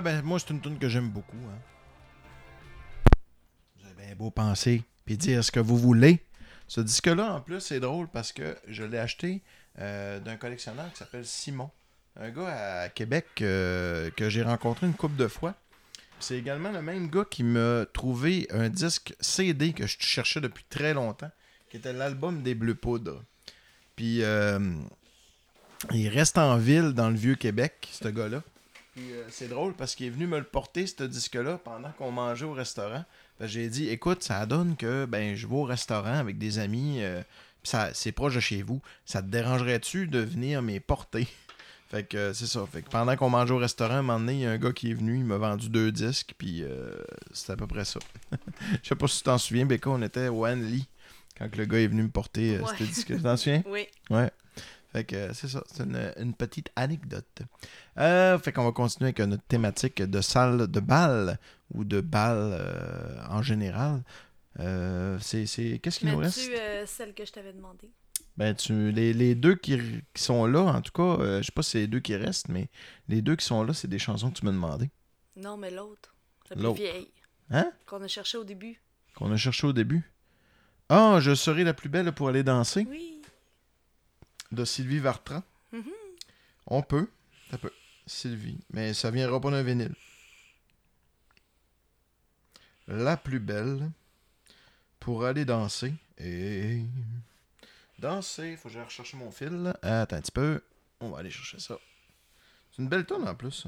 [0.00, 1.36] Ben moi, c'est une tune que j'aime beaucoup.
[1.36, 1.58] Hein.
[3.78, 6.20] Vous avez bien beau penser, puis dire ce que vous voulez.
[6.68, 9.42] Ce disque-là, en plus, c'est drôle parce que je l'ai acheté
[9.80, 11.70] euh, d'un collectionneur qui s'appelle Simon.
[12.20, 15.54] Un gars à Québec euh, que j'ai rencontré une couple de fois.
[16.20, 20.64] C'est également le même gars qui m'a trouvé un disque CD que je cherchais depuis
[20.68, 21.30] très longtemps,
[21.70, 23.22] qui était l'album des Bleus Poudres.
[23.96, 24.58] Puis euh,
[25.92, 28.42] il reste en ville dans le vieux Québec, ce gars-là.
[28.98, 32.10] Puis euh, c'est drôle parce qu'il est venu me le porter, ce disque-là, pendant qu'on
[32.10, 33.04] mangeait au restaurant.
[33.40, 37.22] J'ai dit, écoute, ça donne que ben je vais au restaurant avec des amis, euh,
[37.62, 38.80] ça, c'est proche de chez vous.
[39.04, 41.28] Ça te dérangerait-tu de venir m'y porter?
[41.90, 42.66] Fait que euh, c'est ça.
[42.70, 44.72] Fait que pendant qu'on mangeait au restaurant, un moment donné, il y a un gars
[44.72, 46.92] qui est venu, il m'a vendu deux disques, puis euh,
[47.32, 48.00] c'était à peu près ça.
[48.82, 50.88] Je sais pas si tu t'en souviens, Becca, on était au Lee
[51.38, 52.72] quand le gars est venu me porter euh, Ouais.
[52.78, 53.06] ce disque.
[53.16, 53.62] Tu t'en souviens?
[53.70, 53.86] Oui.
[54.10, 54.30] Ouais.
[54.92, 57.42] Fait que euh, c'est ça, c'est une, une petite anecdote.
[57.98, 61.38] Euh, fait qu'on va continuer avec notre thématique de salle de bal
[61.74, 64.02] ou de bal euh, en général.
[64.60, 65.44] Euh, c'est,
[65.82, 66.40] Qu'est-ce qu'il nous reste?
[66.86, 67.90] Celle que je t'avais demandé?
[68.36, 69.78] Ben, tu, les, les deux qui,
[70.14, 72.48] qui sont là, en tout cas, je sais pas si c'est les deux qui restent,
[72.48, 72.68] mais
[73.08, 74.90] les deux qui sont là, c'est des chansons que tu m'as demandé.
[75.36, 76.14] Non, mais l'autre.
[76.50, 77.08] La plus vieille.
[77.50, 77.70] Hein?
[77.86, 78.80] Qu'on a cherché au début.
[79.14, 80.10] Qu'on a cherché au début.
[80.88, 83.17] Ah, je serai la plus belle pour aller danser Oui.
[84.52, 85.42] De Sylvie Vartrand.
[85.72, 85.92] Mhm.
[86.66, 87.08] On peut.
[87.50, 87.72] Ça peut.
[88.06, 88.58] Sylvie.
[88.70, 89.94] Mais ça viendra pas d'un vinyle.
[92.86, 93.90] La plus belle
[95.00, 95.94] pour aller danser.
[96.18, 96.82] Et.
[97.98, 98.56] Danser.
[98.56, 99.74] Faut que j'aille rechercher mon fil.
[99.82, 100.62] Attends un petit peu.
[101.00, 101.78] On va aller chercher ça.
[102.70, 103.66] C'est une belle tonne en plus.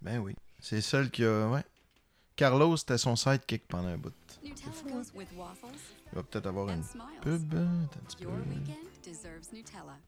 [0.00, 0.34] Ben oui.
[0.60, 1.48] C'est celle qui a.
[1.48, 1.64] Ouais.
[2.36, 4.12] Carlos, c'était son sidekick pendant un bout.
[4.42, 5.66] Nutella goes with waffles
[6.12, 6.82] Il va peut-être avoir une
[7.20, 7.54] pub.
[7.54, 8.40] Un petit Your peu.
[8.50, 9.98] weekend deserves Nutella.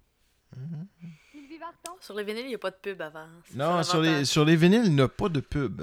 [2.01, 3.27] Sur les vinyles, il n'y a pas de pub avant.
[3.55, 5.83] Non, sur les, sur les vinyles, il n'y a pas de pub.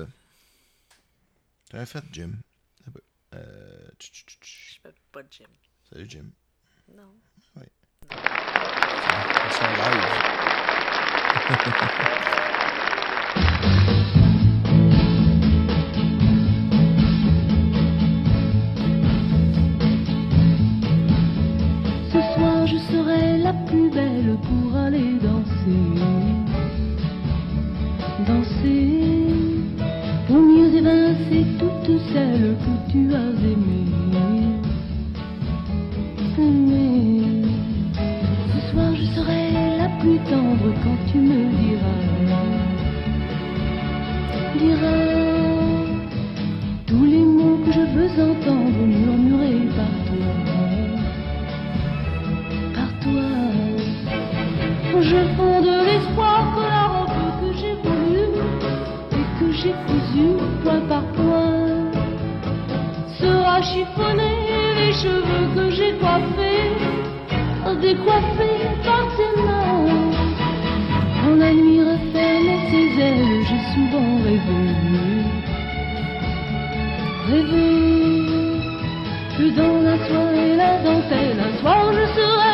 [1.70, 2.32] T'as fait, Jim.
[3.34, 4.76] Euh, tch, tch, tch.
[4.76, 5.48] Je fais pas de gym.
[5.90, 6.26] Salut, Jim.
[6.96, 7.14] Non.
[9.52, 10.12] Sont live.
[31.86, 34.60] Toutes celles que tu as aimées.
[36.38, 37.46] Aimées.
[38.54, 42.02] Ce soir je serai la plus tendre quand tu me diras.
[44.60, 45.22] Diras
[46.86, 50.62] tous les mots que je veux entendre murmurés par toi
[52.76, 53.30] par toi.
[55.02, 58.34] Je fonde l'espoir que la robe que j'ai voulue
[59.14, 61.31] et que j'ai cousue point par point
[63.22, 64.40] sera chiffonnée.
[64.80, 66.72] Les cheveux que j'ai coiffés,
[67.82, 69.86] décoiffés par tes mains.
[71.20, 74.64] Quand la nuit referme ses ailes, j'ai souvent rêvé.
[77.30, 77.70] Rêvé
[79.38, 82.51] que dans la soie et la dentelle, un soir je serai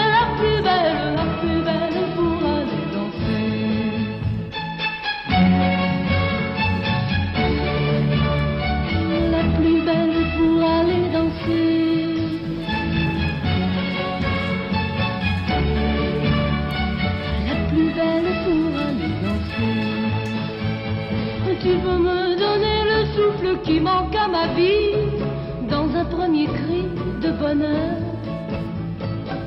[25.69, 26.83] dans un premier cri
[27.21, 27.97] de bonheur.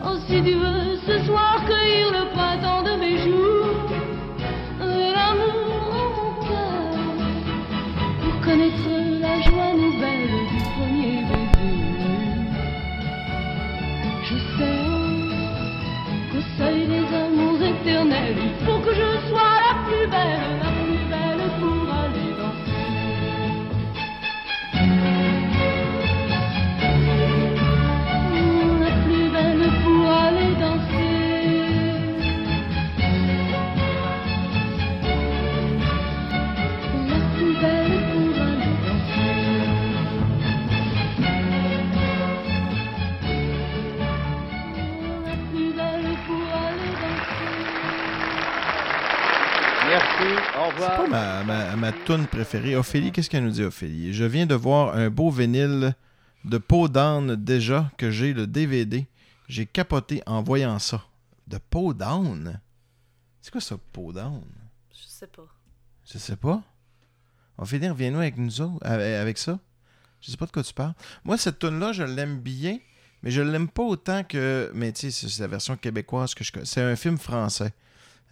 [0.05, 1.80] Oh, si tu veux ce soir cueillir
[51.81, 52.77] ma, toune préférée.
[52.77, 54.13] Ophélie, qu'est-ce qu'elle nous dit, Ophélie?
[54.13, 55.95] Je viens de voir un beau vinyle
[56.45, 59.07] de Peau Down déjà que j'ai le DVD.
[59.49, 61.03] J'ai capoté en voyant ça.
[61.47, 62.61] De Peau Down?
[63.41, 64.43] C'est quoi ça, Peau Down?
[64.93, 65.47] Je sais pas.
[66.13, 66.63] Je sais pas.
[67.59, 69.59] Ophélie, reviens-nous avec nous autres, avec ça.
[70.21, 70.95] Je sais pas de quoi tu parles.
[71.25, 72.79] Moi, cette tune-là, je l'aime bien,
[73.23, 74.71] mais je l'aime pas autant que.
[74.75, 76.67] Mais tu sais, c'est- c'est la version québécoise que je connais.
[76.67, 77.73] C'est un film français.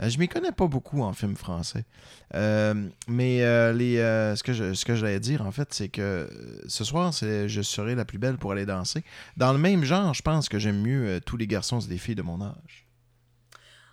[0.00, 1.84] Euh, je m'y connais pas beaucoup en film français.
[2.34, 3.96] Euh, mais euh, les,
[4.36, 6.28] ce que je, ce que j'allais dire, en fait, c'est que
[6.68, 9.02] ce soir, c'est Je serai la plus belle pour aller danser.
[9.36, 12.14] Dans le même genre, je pense que j'aime mieux Tous les garçons et les filles
[12.14, 12.86] de mon âge.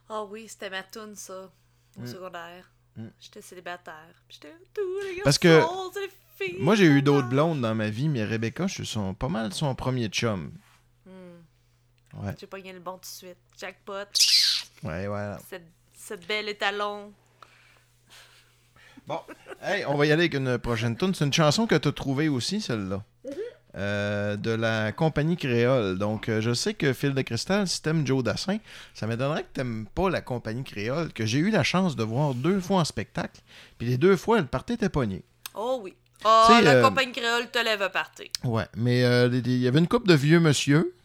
[0.09, 1.49] Ah oui, c'était ma toune, ça,
[1.97, 2.07] au Mm.
[2.07, 2.71] secondaire.
[2.95, 3.07] Mm.
[3.19, 4.13] J'étais célibataire.
[4.29, 7.89] J'étais tous les Parce que garçons, les filles Moi, j'ai eu d'autres blondes dans ma
[7.89, 10.51] vie, mais Rebecca, je suis pas mal son premier chum.
[11.05, 12.21] Hmm.
[12.21, 12.35] Ouais.
[12.39, 13.37] J'ai pogné le bon tout de suite.
[13.57, 13.93] Jackpot.
[14.83, 15.39] Ouais, voilà.
[16.07, 17.11] Ce bel étalon.
[19.07, 19.19] Bon,
[19.61, 21.13] hey, on va y aller avec une prochaine tune.
[21.15, 23.03] C'est une chanson que tu as trouvée aussi, celle-là.
[23.77, 25.97] Euh, de la compagnie créole.
[25.97, 28.59] Donc, euh, je sais que Phil de Cristal, si t'aimes Joe Dassin,
[28.93, 32.35] ça m'étonnerait que t'aimes pas la compagnie créole, que j'ai eu la chance de voir
[32.35, 33.41] deux fois en spectacle.
[33.77, 35.23] Puis les deux fois, le party était pogné.
[35.55, 35.93] Oh oui.
[36.23, 38.27] Oh, la euh, compagnie créole te lève à partir.
[38.45, 40.95] Ouais, mais euh, il y avait une couple de vieux monsieur,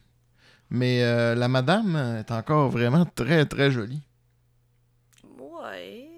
[0.70, 1.02] mais
[1.34, 4.00] la madame est encore vraiment très, très jolie.
[5.62, 6.10] Ouais.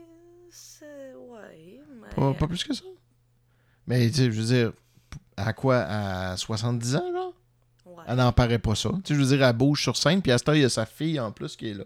[0.50, 1.14] C'est.
[1.16, 1.80] Ouais.
[2.00, 2.08] Mais...
[2.14, 2.82] Pas, pas plus que ça.
[3.86, 4.72] Mais tu sais, je veux dire,
[5.36, 7.28] à quoi À 70 ans, là
[7.86, 8.02] Ouais.
[8.06, 8.90] Elle n'en paraît pas ça.
[9.04, 10.64] Tu sais, je veux dire, elle bouge sur scène, puis à ce temps, il y
[10.64, 11.84] a sa fille en plus qui est là.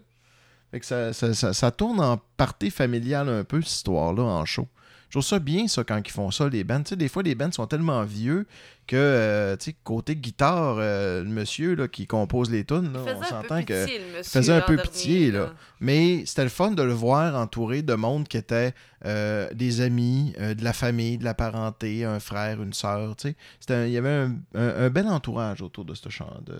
[0.71, 4.45] Fait que ça, ça, ça- ça tourne en partie familiale un peu, cette histoire-là, en
[4.45, 4.67] show.
[5.09, 6.83] Je trouve ça bien, ça, quand ils font ça, les bands.
[6.83, 8.45] Tu sais, des fois, les bands sont tellement vieux
[8.87, 12.99] que, euh, tu sais, côté guitare, euh, le monsieur là, qui compose les tunes, là,
[13.03, 13.85] on faisait un peu s'entend que...
[13.85, 14.23] pitié, le monsieur.
[14.23, 15.53] faisait un peu dernier, pitié, là.
[15.79, 18.73] Mais c'était le fun de le voir entouré de monde qui était
[19.05, 23.33] euh, des amis, de la famille, de la parenté, un frère, une sœur, tu
[23.65, 23.87] sais.
[23.87, 26.59] Il y avait un, un- un bel entourage autour de ce, chant, de,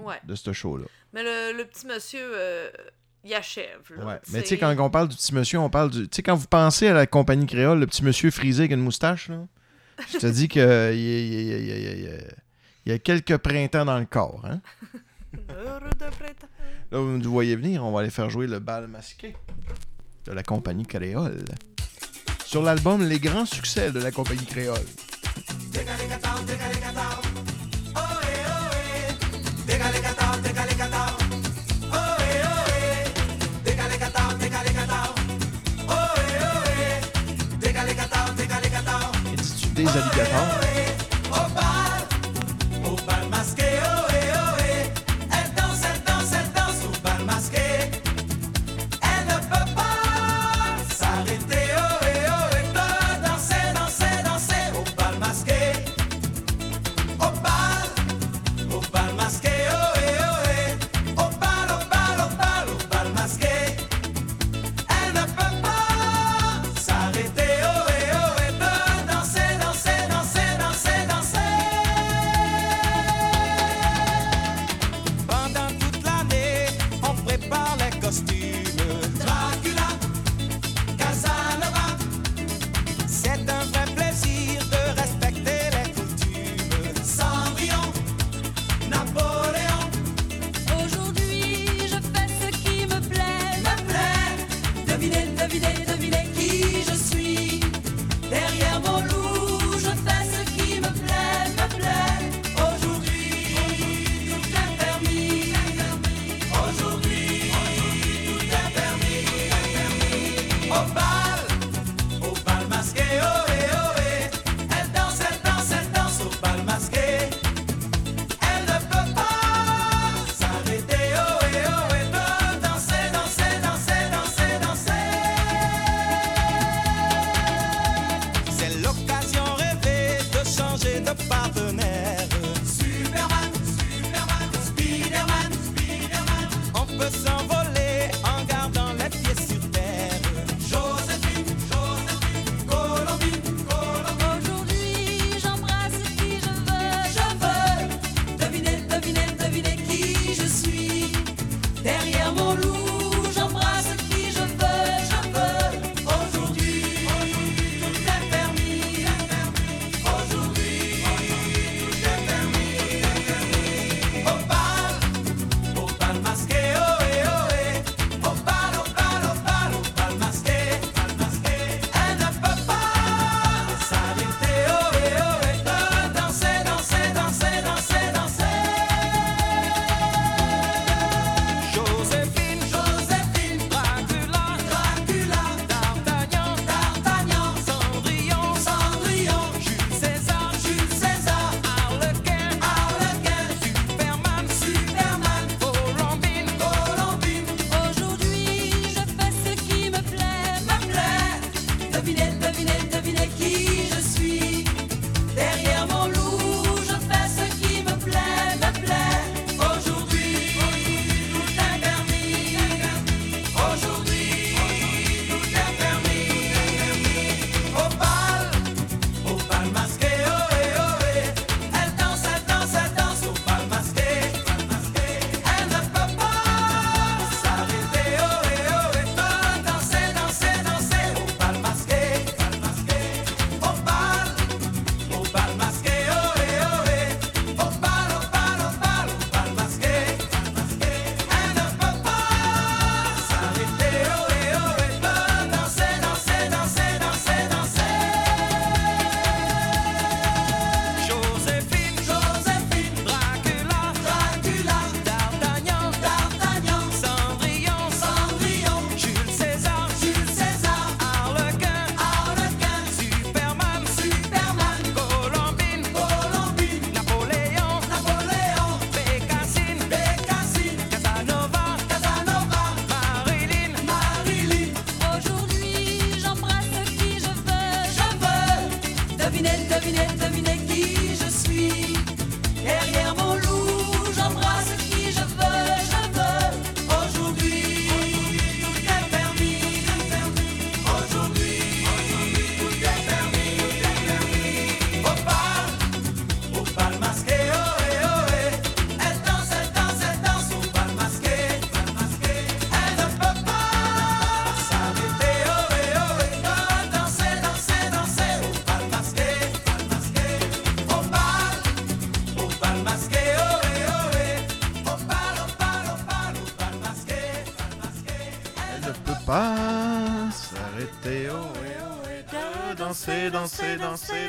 [0.00, 0.16] Ouais.
[0.24, 0.84] de ce show-là.
[1.12, 2.22] Mais le, le petit monsieur,
[3.24, 3.80] il achève.
[3.96, 4.20] Là, Ouais.
[4.32, 6.08] Mais tu sais, quand on parle du petit monsieur, on parle du.
[6.08, 8.80] Tu sais, quand vous pensez à la compagnie créole, le petit monsieur frisé avec une
[8.82, 9.46] moustache, là,
[10.12, 12.22] je te dis qu'il y, a- il
[12.86, 14.42] y a- quelques printemps dans le corps.
[14.44, 14.60] Hein?
[15.50, 16.48] Heureux de printemps.
[16.90, 19.36] Là, vous nous voyez venir, on va aller faire jouer le bal masqué
[20.24, 21.44] de la compagnie créole.
[22.44, 24.80] Sur l'album Les grands succès de la compagnie créole.
[39.84, 40.79] Des alligators?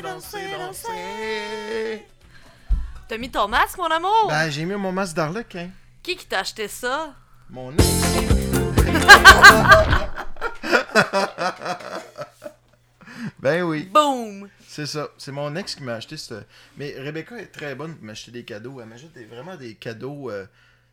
[0.00, 2.06] danser, danser, danser.
[3.08, 4.26] T'as mis ton masque, mon amour?
[4.28, 5.68] Ben, j'ai mis mon masque d'arlequin.
[6.02, 7.14] Qui qui t'a acheté ça?
[7.50, 7.84] Mon ex.
[13.40, 14.48] ben oui, Boom!
[14.66, 15.08] c'est ça.
[15.18, 16.42] C'est mon ex qui m'a acheté ce.
[16.76, 18.80] Mais Rebecca est très bonne pour m'acheter des cadeaux.
[18.80, 20.30] Elle m'achète vraiment des cadeaux.
[20.30, 20.46] euh,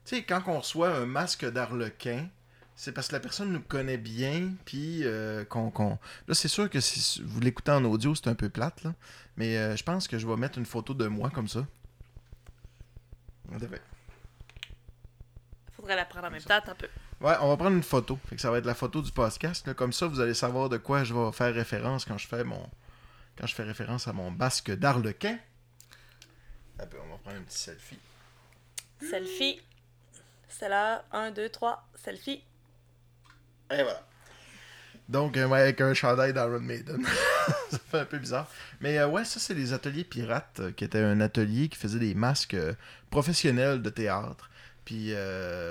[0.06, 2.28] Tu sais, quand on reçoit un masque d'arlequin,
[2.82, 5.70] c'est parce que la personne nous connaît bien, puis euh, qu'on.
[5.70, 6.00] qu'on-
[6.30, 8.94] Là, c'est sûr que si vous l'écoutez en audio, c'est un peu plate, là.
[9.36, 11.66] Mais euh, je pense que je vais mettre une photo de moi comme ça.
[15.76, 16.88] Faudrait la prendre en même temps, un peu.
[17.20, 18.18] Ouais, on va prendre une photo.
[18.28, 19.68] Fait que ça va être la photo du podcast.
[19.68, 19.74] là.
[19.74, 22.70] Comme ça, vous allez savoir de quoi je vais faire référence quand je fais mon.
[23.38, 25.38] Quand je fais référence à mon basque d'Arlequin.
[26.80, 28.00] On va prendre un petit selfie.
[29.02, 29.60] Selfie.
[30.48, 31.04] C'est là.
[31.12, 31.90] 1, 2, 3.
[31.96, 32.42] Selfie.
[33.72, 34.04] Et voilà.
[35.10, 37.04] Donc, euh, avec un chandail d'Iron Maiden.
[37.72, 38.48] ça fait un peu bizarre.
[38.80, 41.98] Mais euh, ouais, ça, c'est les ateliers pirates, euh, qui était un atelier qui faisait
[41.98, 42.56] des masques
[43.10, 44.50] professionnels de théâtre.
[44.86, 45.14] Puis,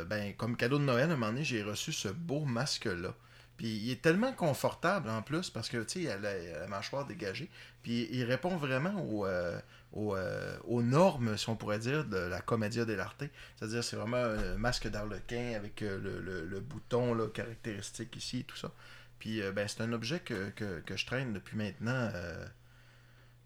[0.08, 3.14] ben, comme cadeau de Noël, à un moment donné, j'ai reçu ce beau masque-là.
[3.56, 6.66] Puis, il est tellement confortable en plus parce que, tu sais, il a la, la
[6.68, 7.50] mâchoire dégagée.
[7.82, 8.94] Puis, il répond vraiment
[9.24, 9.58] euh,
[9.92, 13.24] aux, euh, aux normes, si on pourrait dire, de la commedia dell'arte.
[13.56, 18.40] C'est-à-dire, c'est vraiment un masque d'arlequin avec euh, le, le- le bouton là, caractéristique ici
[18.40, 18.70] et tout ça.
[19.18, 22.46] Puis, euh, ben, c'est un objet que, que- que je traîne depuis maintenant euh,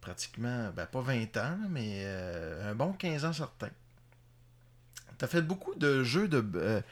[0.00, 2.04] pratiquement, ben, pas 20 ans, mais
[2.64, 3.70] un bon 15 ans certain.
[5.18, 6.82] T'as fait beaucoup de jeux de.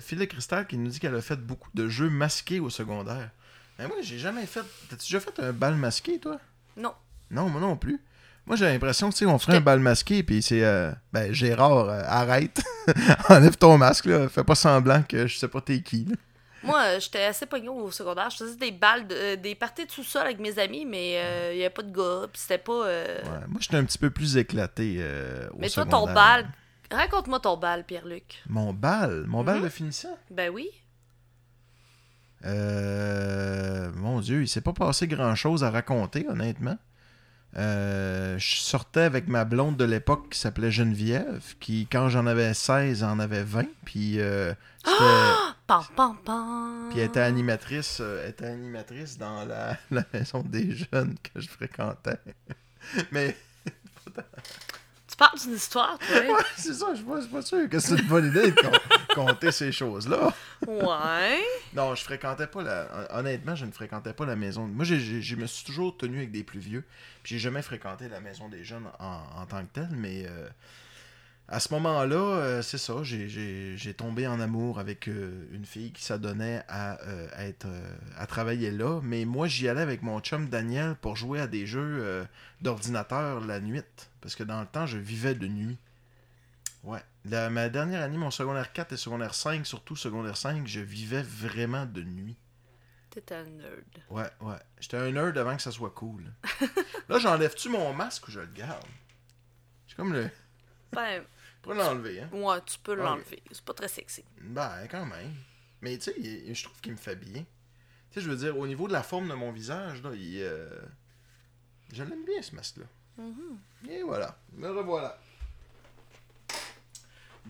[0.00, 3.30] Phil de Cristal qui nous dit qu'elle a fait beaucoup de jeux masqués au secondaire.
[3.78, 4.62] Mais moi, j'ai jamais fait.
[4.88, 6.38] T'as-tu déjà fait un bal masqué, toi?
[6.76, 6.94] Non.
[7.30, 8.00] Non, moi non plus.
[8.46, 10.62] Moi, j'ai l'impression que, tu sais, on ferait un bal masqué, puis c'est.
[10.64, 12.62] euh, ben, Gérard, euh, arrête.
[13.30, 14.28] Enlève ton masque, là.
[14.28, 16.16] Fais pas semblant que je sais pas t'es qui, là.
[16.62, 18.30] Moi, euh, j'étais assez pognon au secondaire.
[18.30, 21.50] Je faisais des balles, de- euh, des parties de sous-sol avec mes amis, mais euh,
[21.52, 22.26] il y avait pas de gars.
[22.32, 22.86] Puis c'était pas.
[22.86, 25.02] euh, Ouais, moi, j'étais un petit peu plus éclaté
[25.52, 26.06] au Mais toi, secondaire.
[26.08, 26.48] ton bal.
[26.90, 28.42] Raconte-moi ton bal, Pierre-Luc.
[28.48, 29.24] Mon bal?
[29.26, 29.64] Mon bal Mhm.
[29.64, 30.16] de finissant?
[30.30, 30.68] Ben oui.
[32.44, 36.76] Euh, mon Dieu, il s'est pas passé grand-chose à raconter, honnêtement.
[37.56, 42.52] Euh, je sortais avec ma blonde de l'époque qui s'appelait Geneviève, qui, quand j'en avais
[42.52, 43.66] 16, en avait 20.
[43.84, 44.52] Puis, euh,
[44.84, 44.98] c'était-
[45.66, 46.88] Pam, pam, pam.
[46.90, 51.40] puis elle était animatrice, euh, elle était animatrice dans la, la maison des jeunes que
[51.40, 52.18] je fréquentais.
[53.12, 53.36] Mais
[55.14, 56.16] Tu parles d'une histoire, toi?
[56.16, 58.50] ouais, c'est ça, je suis pas, je suis pas sûr que c'est une bonne idée
[58.50, 60.34] de compter ces choses-là.
[60.66, 61.40] ouais.
[61.72, 62.88] Non, je fréquentais pas la.
[63.12, 64.66] hon- Honnêtement, je ne fréquentais pas la maison.
[64.66, 66.82] Moi, je me suis toujours tenu avec des plus vieux.
[67.22, 70.48] Puis j'ai jamais fréquenté la maison des jeunes en, en tant que telle, mais euh,
[71.48, 73.02] à ce moment-là, euh, c'est ça.
[73.02, 77.66] j'ai- tombé en amour avec euh, une fille qui s'adonnait à, euh, à être
[78.16, 79.00] à travailler là.
[79.02, 82.26] Mais moi, j'y allais avec mon chum Daniel pour jouer à des jeux
[82.60, 83.82] d'ordinateur la nuit.
[84.20, 85.76] Parce que dans le temps, je vivais de nuit.
[86.82, 87.00] Ouais.
[87.24, 91.22] La- ma dernière année, mon secondaire 4 et secondaire 5, surtout secondaire 5, je vivais
[91.22, 92.36] vraiment de nuit.
[93.10, 93.84] T'es un nerd.
[94.10, 94.56] Ouais, ouais.
[94.80, 96.24] J'étais un nerd avant que ça soit cool.
[97.08, 98.84] Là, j'enlève-tu mon masque ou je le garde?
[99.86, 100.28] C'est comme le.
[100.92, 102.28] Ben, Je pourrais l'enlever, hein?
[102.32, 103.42] ouais, tu peux l'enlever.
[103.50, 104.24] C'est pas très sexy.
[104.40, 105.32] Ben, quand même.
[105.80, 107.42] Mais tu sais, je trouve qu'il me fait bien.
[108.10, 110.40] Tu sais, je veux dire, au niveau de la forme de mon visage, là, il.
[110.42, 110.68] euh,
[111.92, 112.84] Je l'aime bien, ce masque-là.
[113.88, 114.36] Et voilà.
[114.52, 115.18] Me revoilà.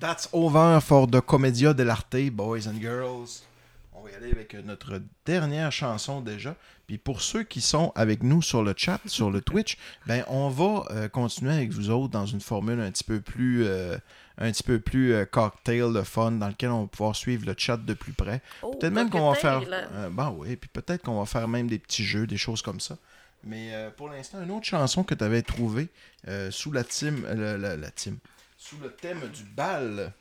[0.01, 3.45] That's over for the Commedia dell'arte, boys and girls.
[4.05, 6.55] On va y aller avec notre dernière chanson déjà.
[6.87, 10.51] Puis pour ceux qui sont avec nous sur le chat, sur le Twitch, ben on
[10.51, 13.97] va euh, continuer avec vous autres dans une formule un petit peu plus, euh,
[14.37, 17.55] un petit peu plus euh, cocktail de fun, dans lequel on va pouvoir suivre le
[17.57, 18.43] chat de plus près.
[18.61, 19.63] Oh, Peut-être même qu'on va faire.
[19.95, 22.81] euh, ben oui, puis peut-être qu'on va faire même des petits jeux, des choses comme
[22.81, 22.99] ça.
[23.43, 25.89] Mais euh, pour l'instant, une autre chanson que tu avais trouvée
[26.29, 28.19] euh, sous la team, la, la- la team,
[28.59, 30.13] sous le thème du bal,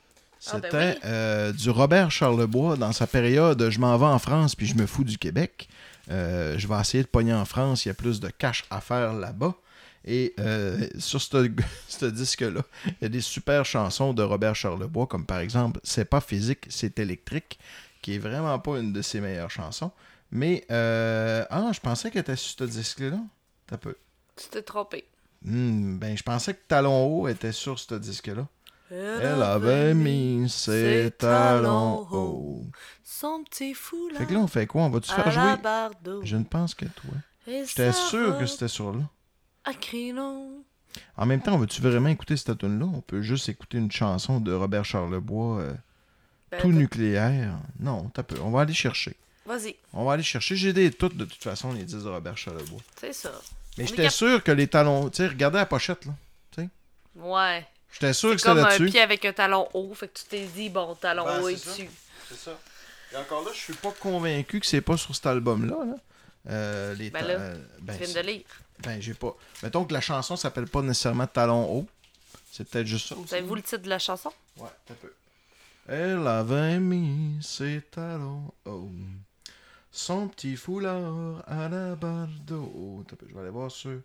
[0.46, 1.00] Ah, ben c'était oui.
[1.04, 4.86] euh, du Robert Charlebois dans sa période Je m'en vais en France puis je me
[4.86, 5.68] fous du Québec.
[6.10, 8.80] Euh, je vais essayer de pogner en France, il y a plus de cash à
[8.80, 9.54] faire là-bas.
[10.06, 11.46] Et euh, sur ce
[12.06, 16.20] disque-là, il y a des super chansons de Robert Charlebois, comme par exemple C'est pas
[16.20, 17.58] physique, c'est électrique,
[18.02, 19.92] qui est vraiment pas une de ses meilleures chansons.
[20.30, 23.18] Mais, euh, ah, je pensais qu'elle était sur ce disque-là.
[23.66, 23.96] T'as peu.
[24.36, 25.04] Tu t'es trompé.
[25.42, 28.46] Hmm, ben, je pensais que Talon Haut était sur ce disque-là.
[28.94, 32.64] Elle avait mis ses talons hauts.
[33.02, 34.18] Son petit foulard.
[34.18, 34.82] Fait que là, on fait quoi?
[34.82, 36.22] On va-tu faire jouer?
[36.22, 37.10] Je ne pense que toi.
[37.46, 39.02] J'étais sûr que c'était sur là.
[39.64, 39.72] À.
[41.16, 44.40] En même temps, veux-tu vraiment écouter cette tune là On peut juste écouter une chanson
[44.40, 45.74] de Robert Charlebois, euh,
[46.50, 47.58] Ben, tout nucléaire.
[47.80, 48.36] Non, t'as peu.
[48.42, 49.16] On va aller chercher.
[49.46, 50.54] Vas-y, On va aller chercher.
[50.56, 52.80] J'ai des toutes, de toute façon, les 10 de Robert Charlebois.
[52.98, 53.32] c'est ça.
[53.76, 55.10] Mais On j'étais cap- sûr que les talons.
[55.10, 56.12] Tu sais, regardez la pochette, là.
[57.16, 57.66] Ouais.
[57.94, 58.90] J'étais sûr que C'est c'était comme un là-dessus.
[58.90, 61.54] pied avec un talon haut, fait que tu t'es dit, bon, talon Ben, haut est
[61.54, 61.88] dessus.
[62.28, 62.58] C'est ça.
[63.12, 65.76] Et encore là, je suis pas convaincu que c'est pas sur cet album-là.
[65.84, 65.94] Là.
[66.50, 68.42] Euh, les Ben là, euh, ben, Tu viens c'est- de lire.
[68.80, 69.34] ben, j'ai pas.
[69.62, 71.86] Mettons que la chanson s'appelle pas nécessairement Talon haut.
[72.52, 73.28] C'est peut-être juste ça aussi.
[73.28, 74.32] Savez-vous le titre de la chanson?
[74.58, 75.12] Ouais, un peu.
[75.88, 78.90] Elle avait mis ses talons hauts.
[79.92, 83.04] Son petit foulard à la barre d'eau.
[83.28, 83.98] Je vais aller voir sur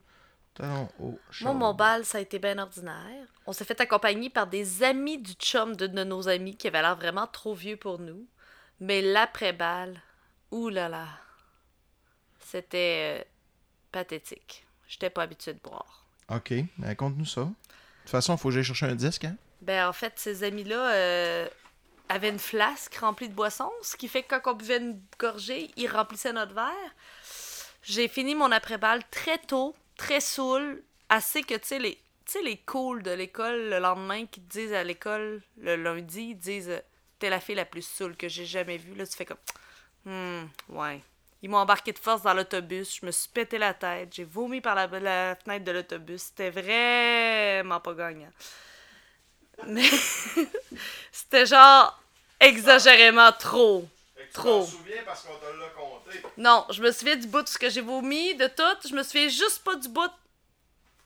[0.60, 1.20] talons hauts.
[1.42, 3.28] Moi, mon bal, ça a été bien ordinaire.
[3.48, 6.82] On s'est fait accompagner par des amis du chum de, de nos amis qui avaient
[6.82, 8.28] l'air vraiment trop vieux pour nous.
[8.80, 10.02] Mais l'après-bal,
[10.52, 11.08] oulala,
[12.40, 13.24] c'était euh,
[13.92, 14.66] pathétique.
[14.88, 16.06] J'étais pas habituée de boire.
[16.30, 17.42] Ok, ben, conte-nous ça.
[17.42, 19.36] De toute façon, il faut que j'aille chercher un disque, hein?
[19.62, 21.48] Ben, en fait, ces amis-là euh,
[22.08, 25.72] avaient une flasque remplie de boissons, ce qui fait que quand on buvait une gorgée,
[25.76, 26.96] ils remplissaient notre verre.
[27.84, 32.02] J'ai fini mon après-balle très tôt, très saoul, assez que, tu sais, les,
[32.44, 36.82] les cools de l'école le lendemain qui te disent à l'école le lundi, ils disent
[37.20, 38.96] T'es la fille la plus saoule que j'ai jamais vue.
[38.96, 39.38] Là, tu fais comme
[40.06, 41.02] Hmm, ouais.
[41.42, 44.62] Ils m'ont embarqué de force dans l'autobus, je me suis pété la tête, j'ai vomi
[44.62, 46.22] par la, la fenêtre de l'autobus.
[46.22, 48.32] C'était vraiment pas gagnant.
[49.68, 49.90] Mais
[51.12, 52.02] c'était genre
[52.40, 53.86] exagérément trop.
[54.34, 54.66] Trop.
[54.66, 56.22] souviens parce qu'on te l'a compté.
[56.38, 58.88] Non, je me souviens du bout de ce que j'ai vomi, de tout.
[58.88, 60.08] Je me souviens juste pas du bout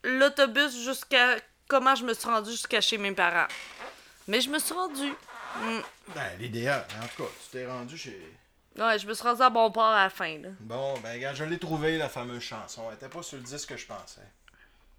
[0.04, 3.48] de l'autobus jusqu'à comment je me suis rendue jusqu'à chez mes parents.
[4.28, 5.14] Mais je me suis rendue.
[5.62, 5.80] Mm.
[6.16, 6.86] Ben, l'idéal.
[7.02, 8.36] En tout cas, tu t'es rendu chez.
[8.78, 10.38] Ouais, je me suis rendue à bon port à la fin.
[10.40, 10.50] Là.
[10.60, 12.84] Bon, ben, regarde, je l'ai trouvé, la fameuse chanson.
[12.90, 14.22] Elle était pas sur le disque que je pensais.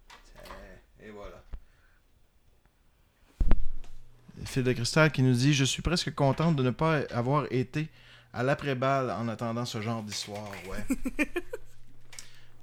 [0.07, 0.53] Tiens,
[1.01, 1.41] Et voilà.
[4.45, 7.89] Phil de Cristal qui nous dit Je suis presque contente de ne pas avoir été
[8.35, 10.49] à l'après-balle en attendant ce genre d'histoire.
[10.69, 10.85] Ouais.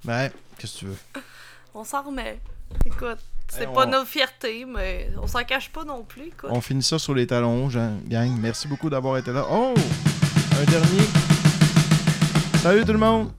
[0.05, 0.97] ben, qu'est-ce que tu veux?
[1.75, 2.39] On s'en remet.
[2.85, 3.18] Écoute,
[3.49, 6.27] c'est Eh, pas on- notre fierté, mais on s'en cache pas non plus.
[6.27, 6.51] Écoute.
[6.53, 8.31] On finit ça sur les talons Jean- gang.
[8.39, 9.47] Merci beaucoup d'avoir été là.
[9.51, 9.75] Oh
[10.61, 11.07] Un dernier.
[12.62, 13.33] Salut tout le monde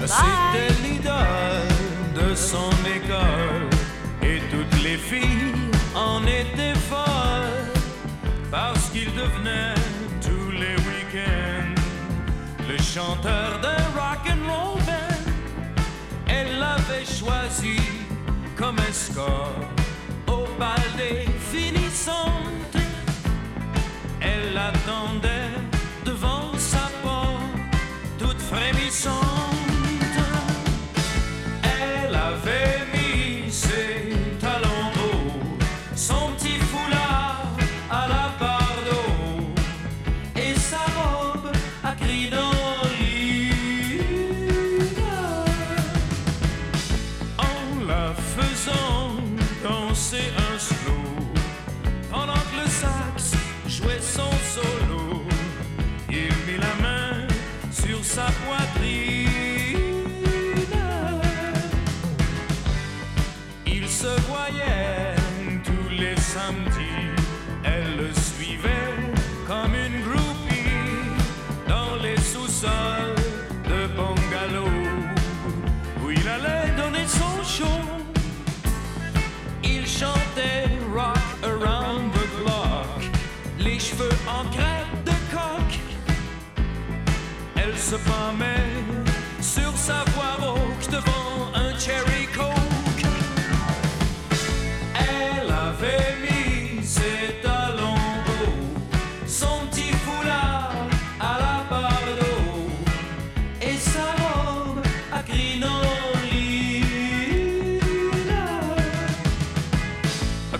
[0.00, 3.68] C'était l'idole de son école
[4.22, 5.52] et toutes les filles
[5.94, 7.70] en étaient folles
[8.50, 9.74] parce qu'il devenait
[12.94, 14.78] chanteur d'un rock and roll.
[16.28, 17.76] Elle l'avait choisi
[18.56, 19.80] comme escorte
[20.28, 22.78] au bal des finissantes.
[24.20, 25.50] Elle attendait
[26.04, 27.42] devant sa porte,
[28.16, 29.23] toute frémissante.
[87.90, 88.72] Se pâmait
[89.42, 93.04] sur sa voix rauque devant un cherry coke.
[94.94, 100.72] Elle avait mis ses talons hauts, son petit foulard
[101.20, 102.70] à la bardeau
[103.60, 104.82] et sa robe
[105.12, 105.68] à crinoline.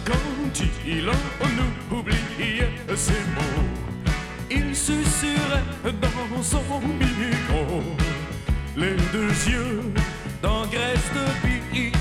[0.04, 3.83] Quand il en oubliait ses mots,
[4.50, 5.62] il susurrait
[6.00, 7.82] dans son micro,
[8.76, 9.80] les deux yeux
[10.42, 11.93] d'engraisse de.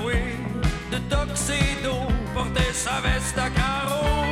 [0.00, 0.22] Loué
[0.90, 1.96] de tuxedo,
[2.34, 4.27] portait sa veste à carreaux.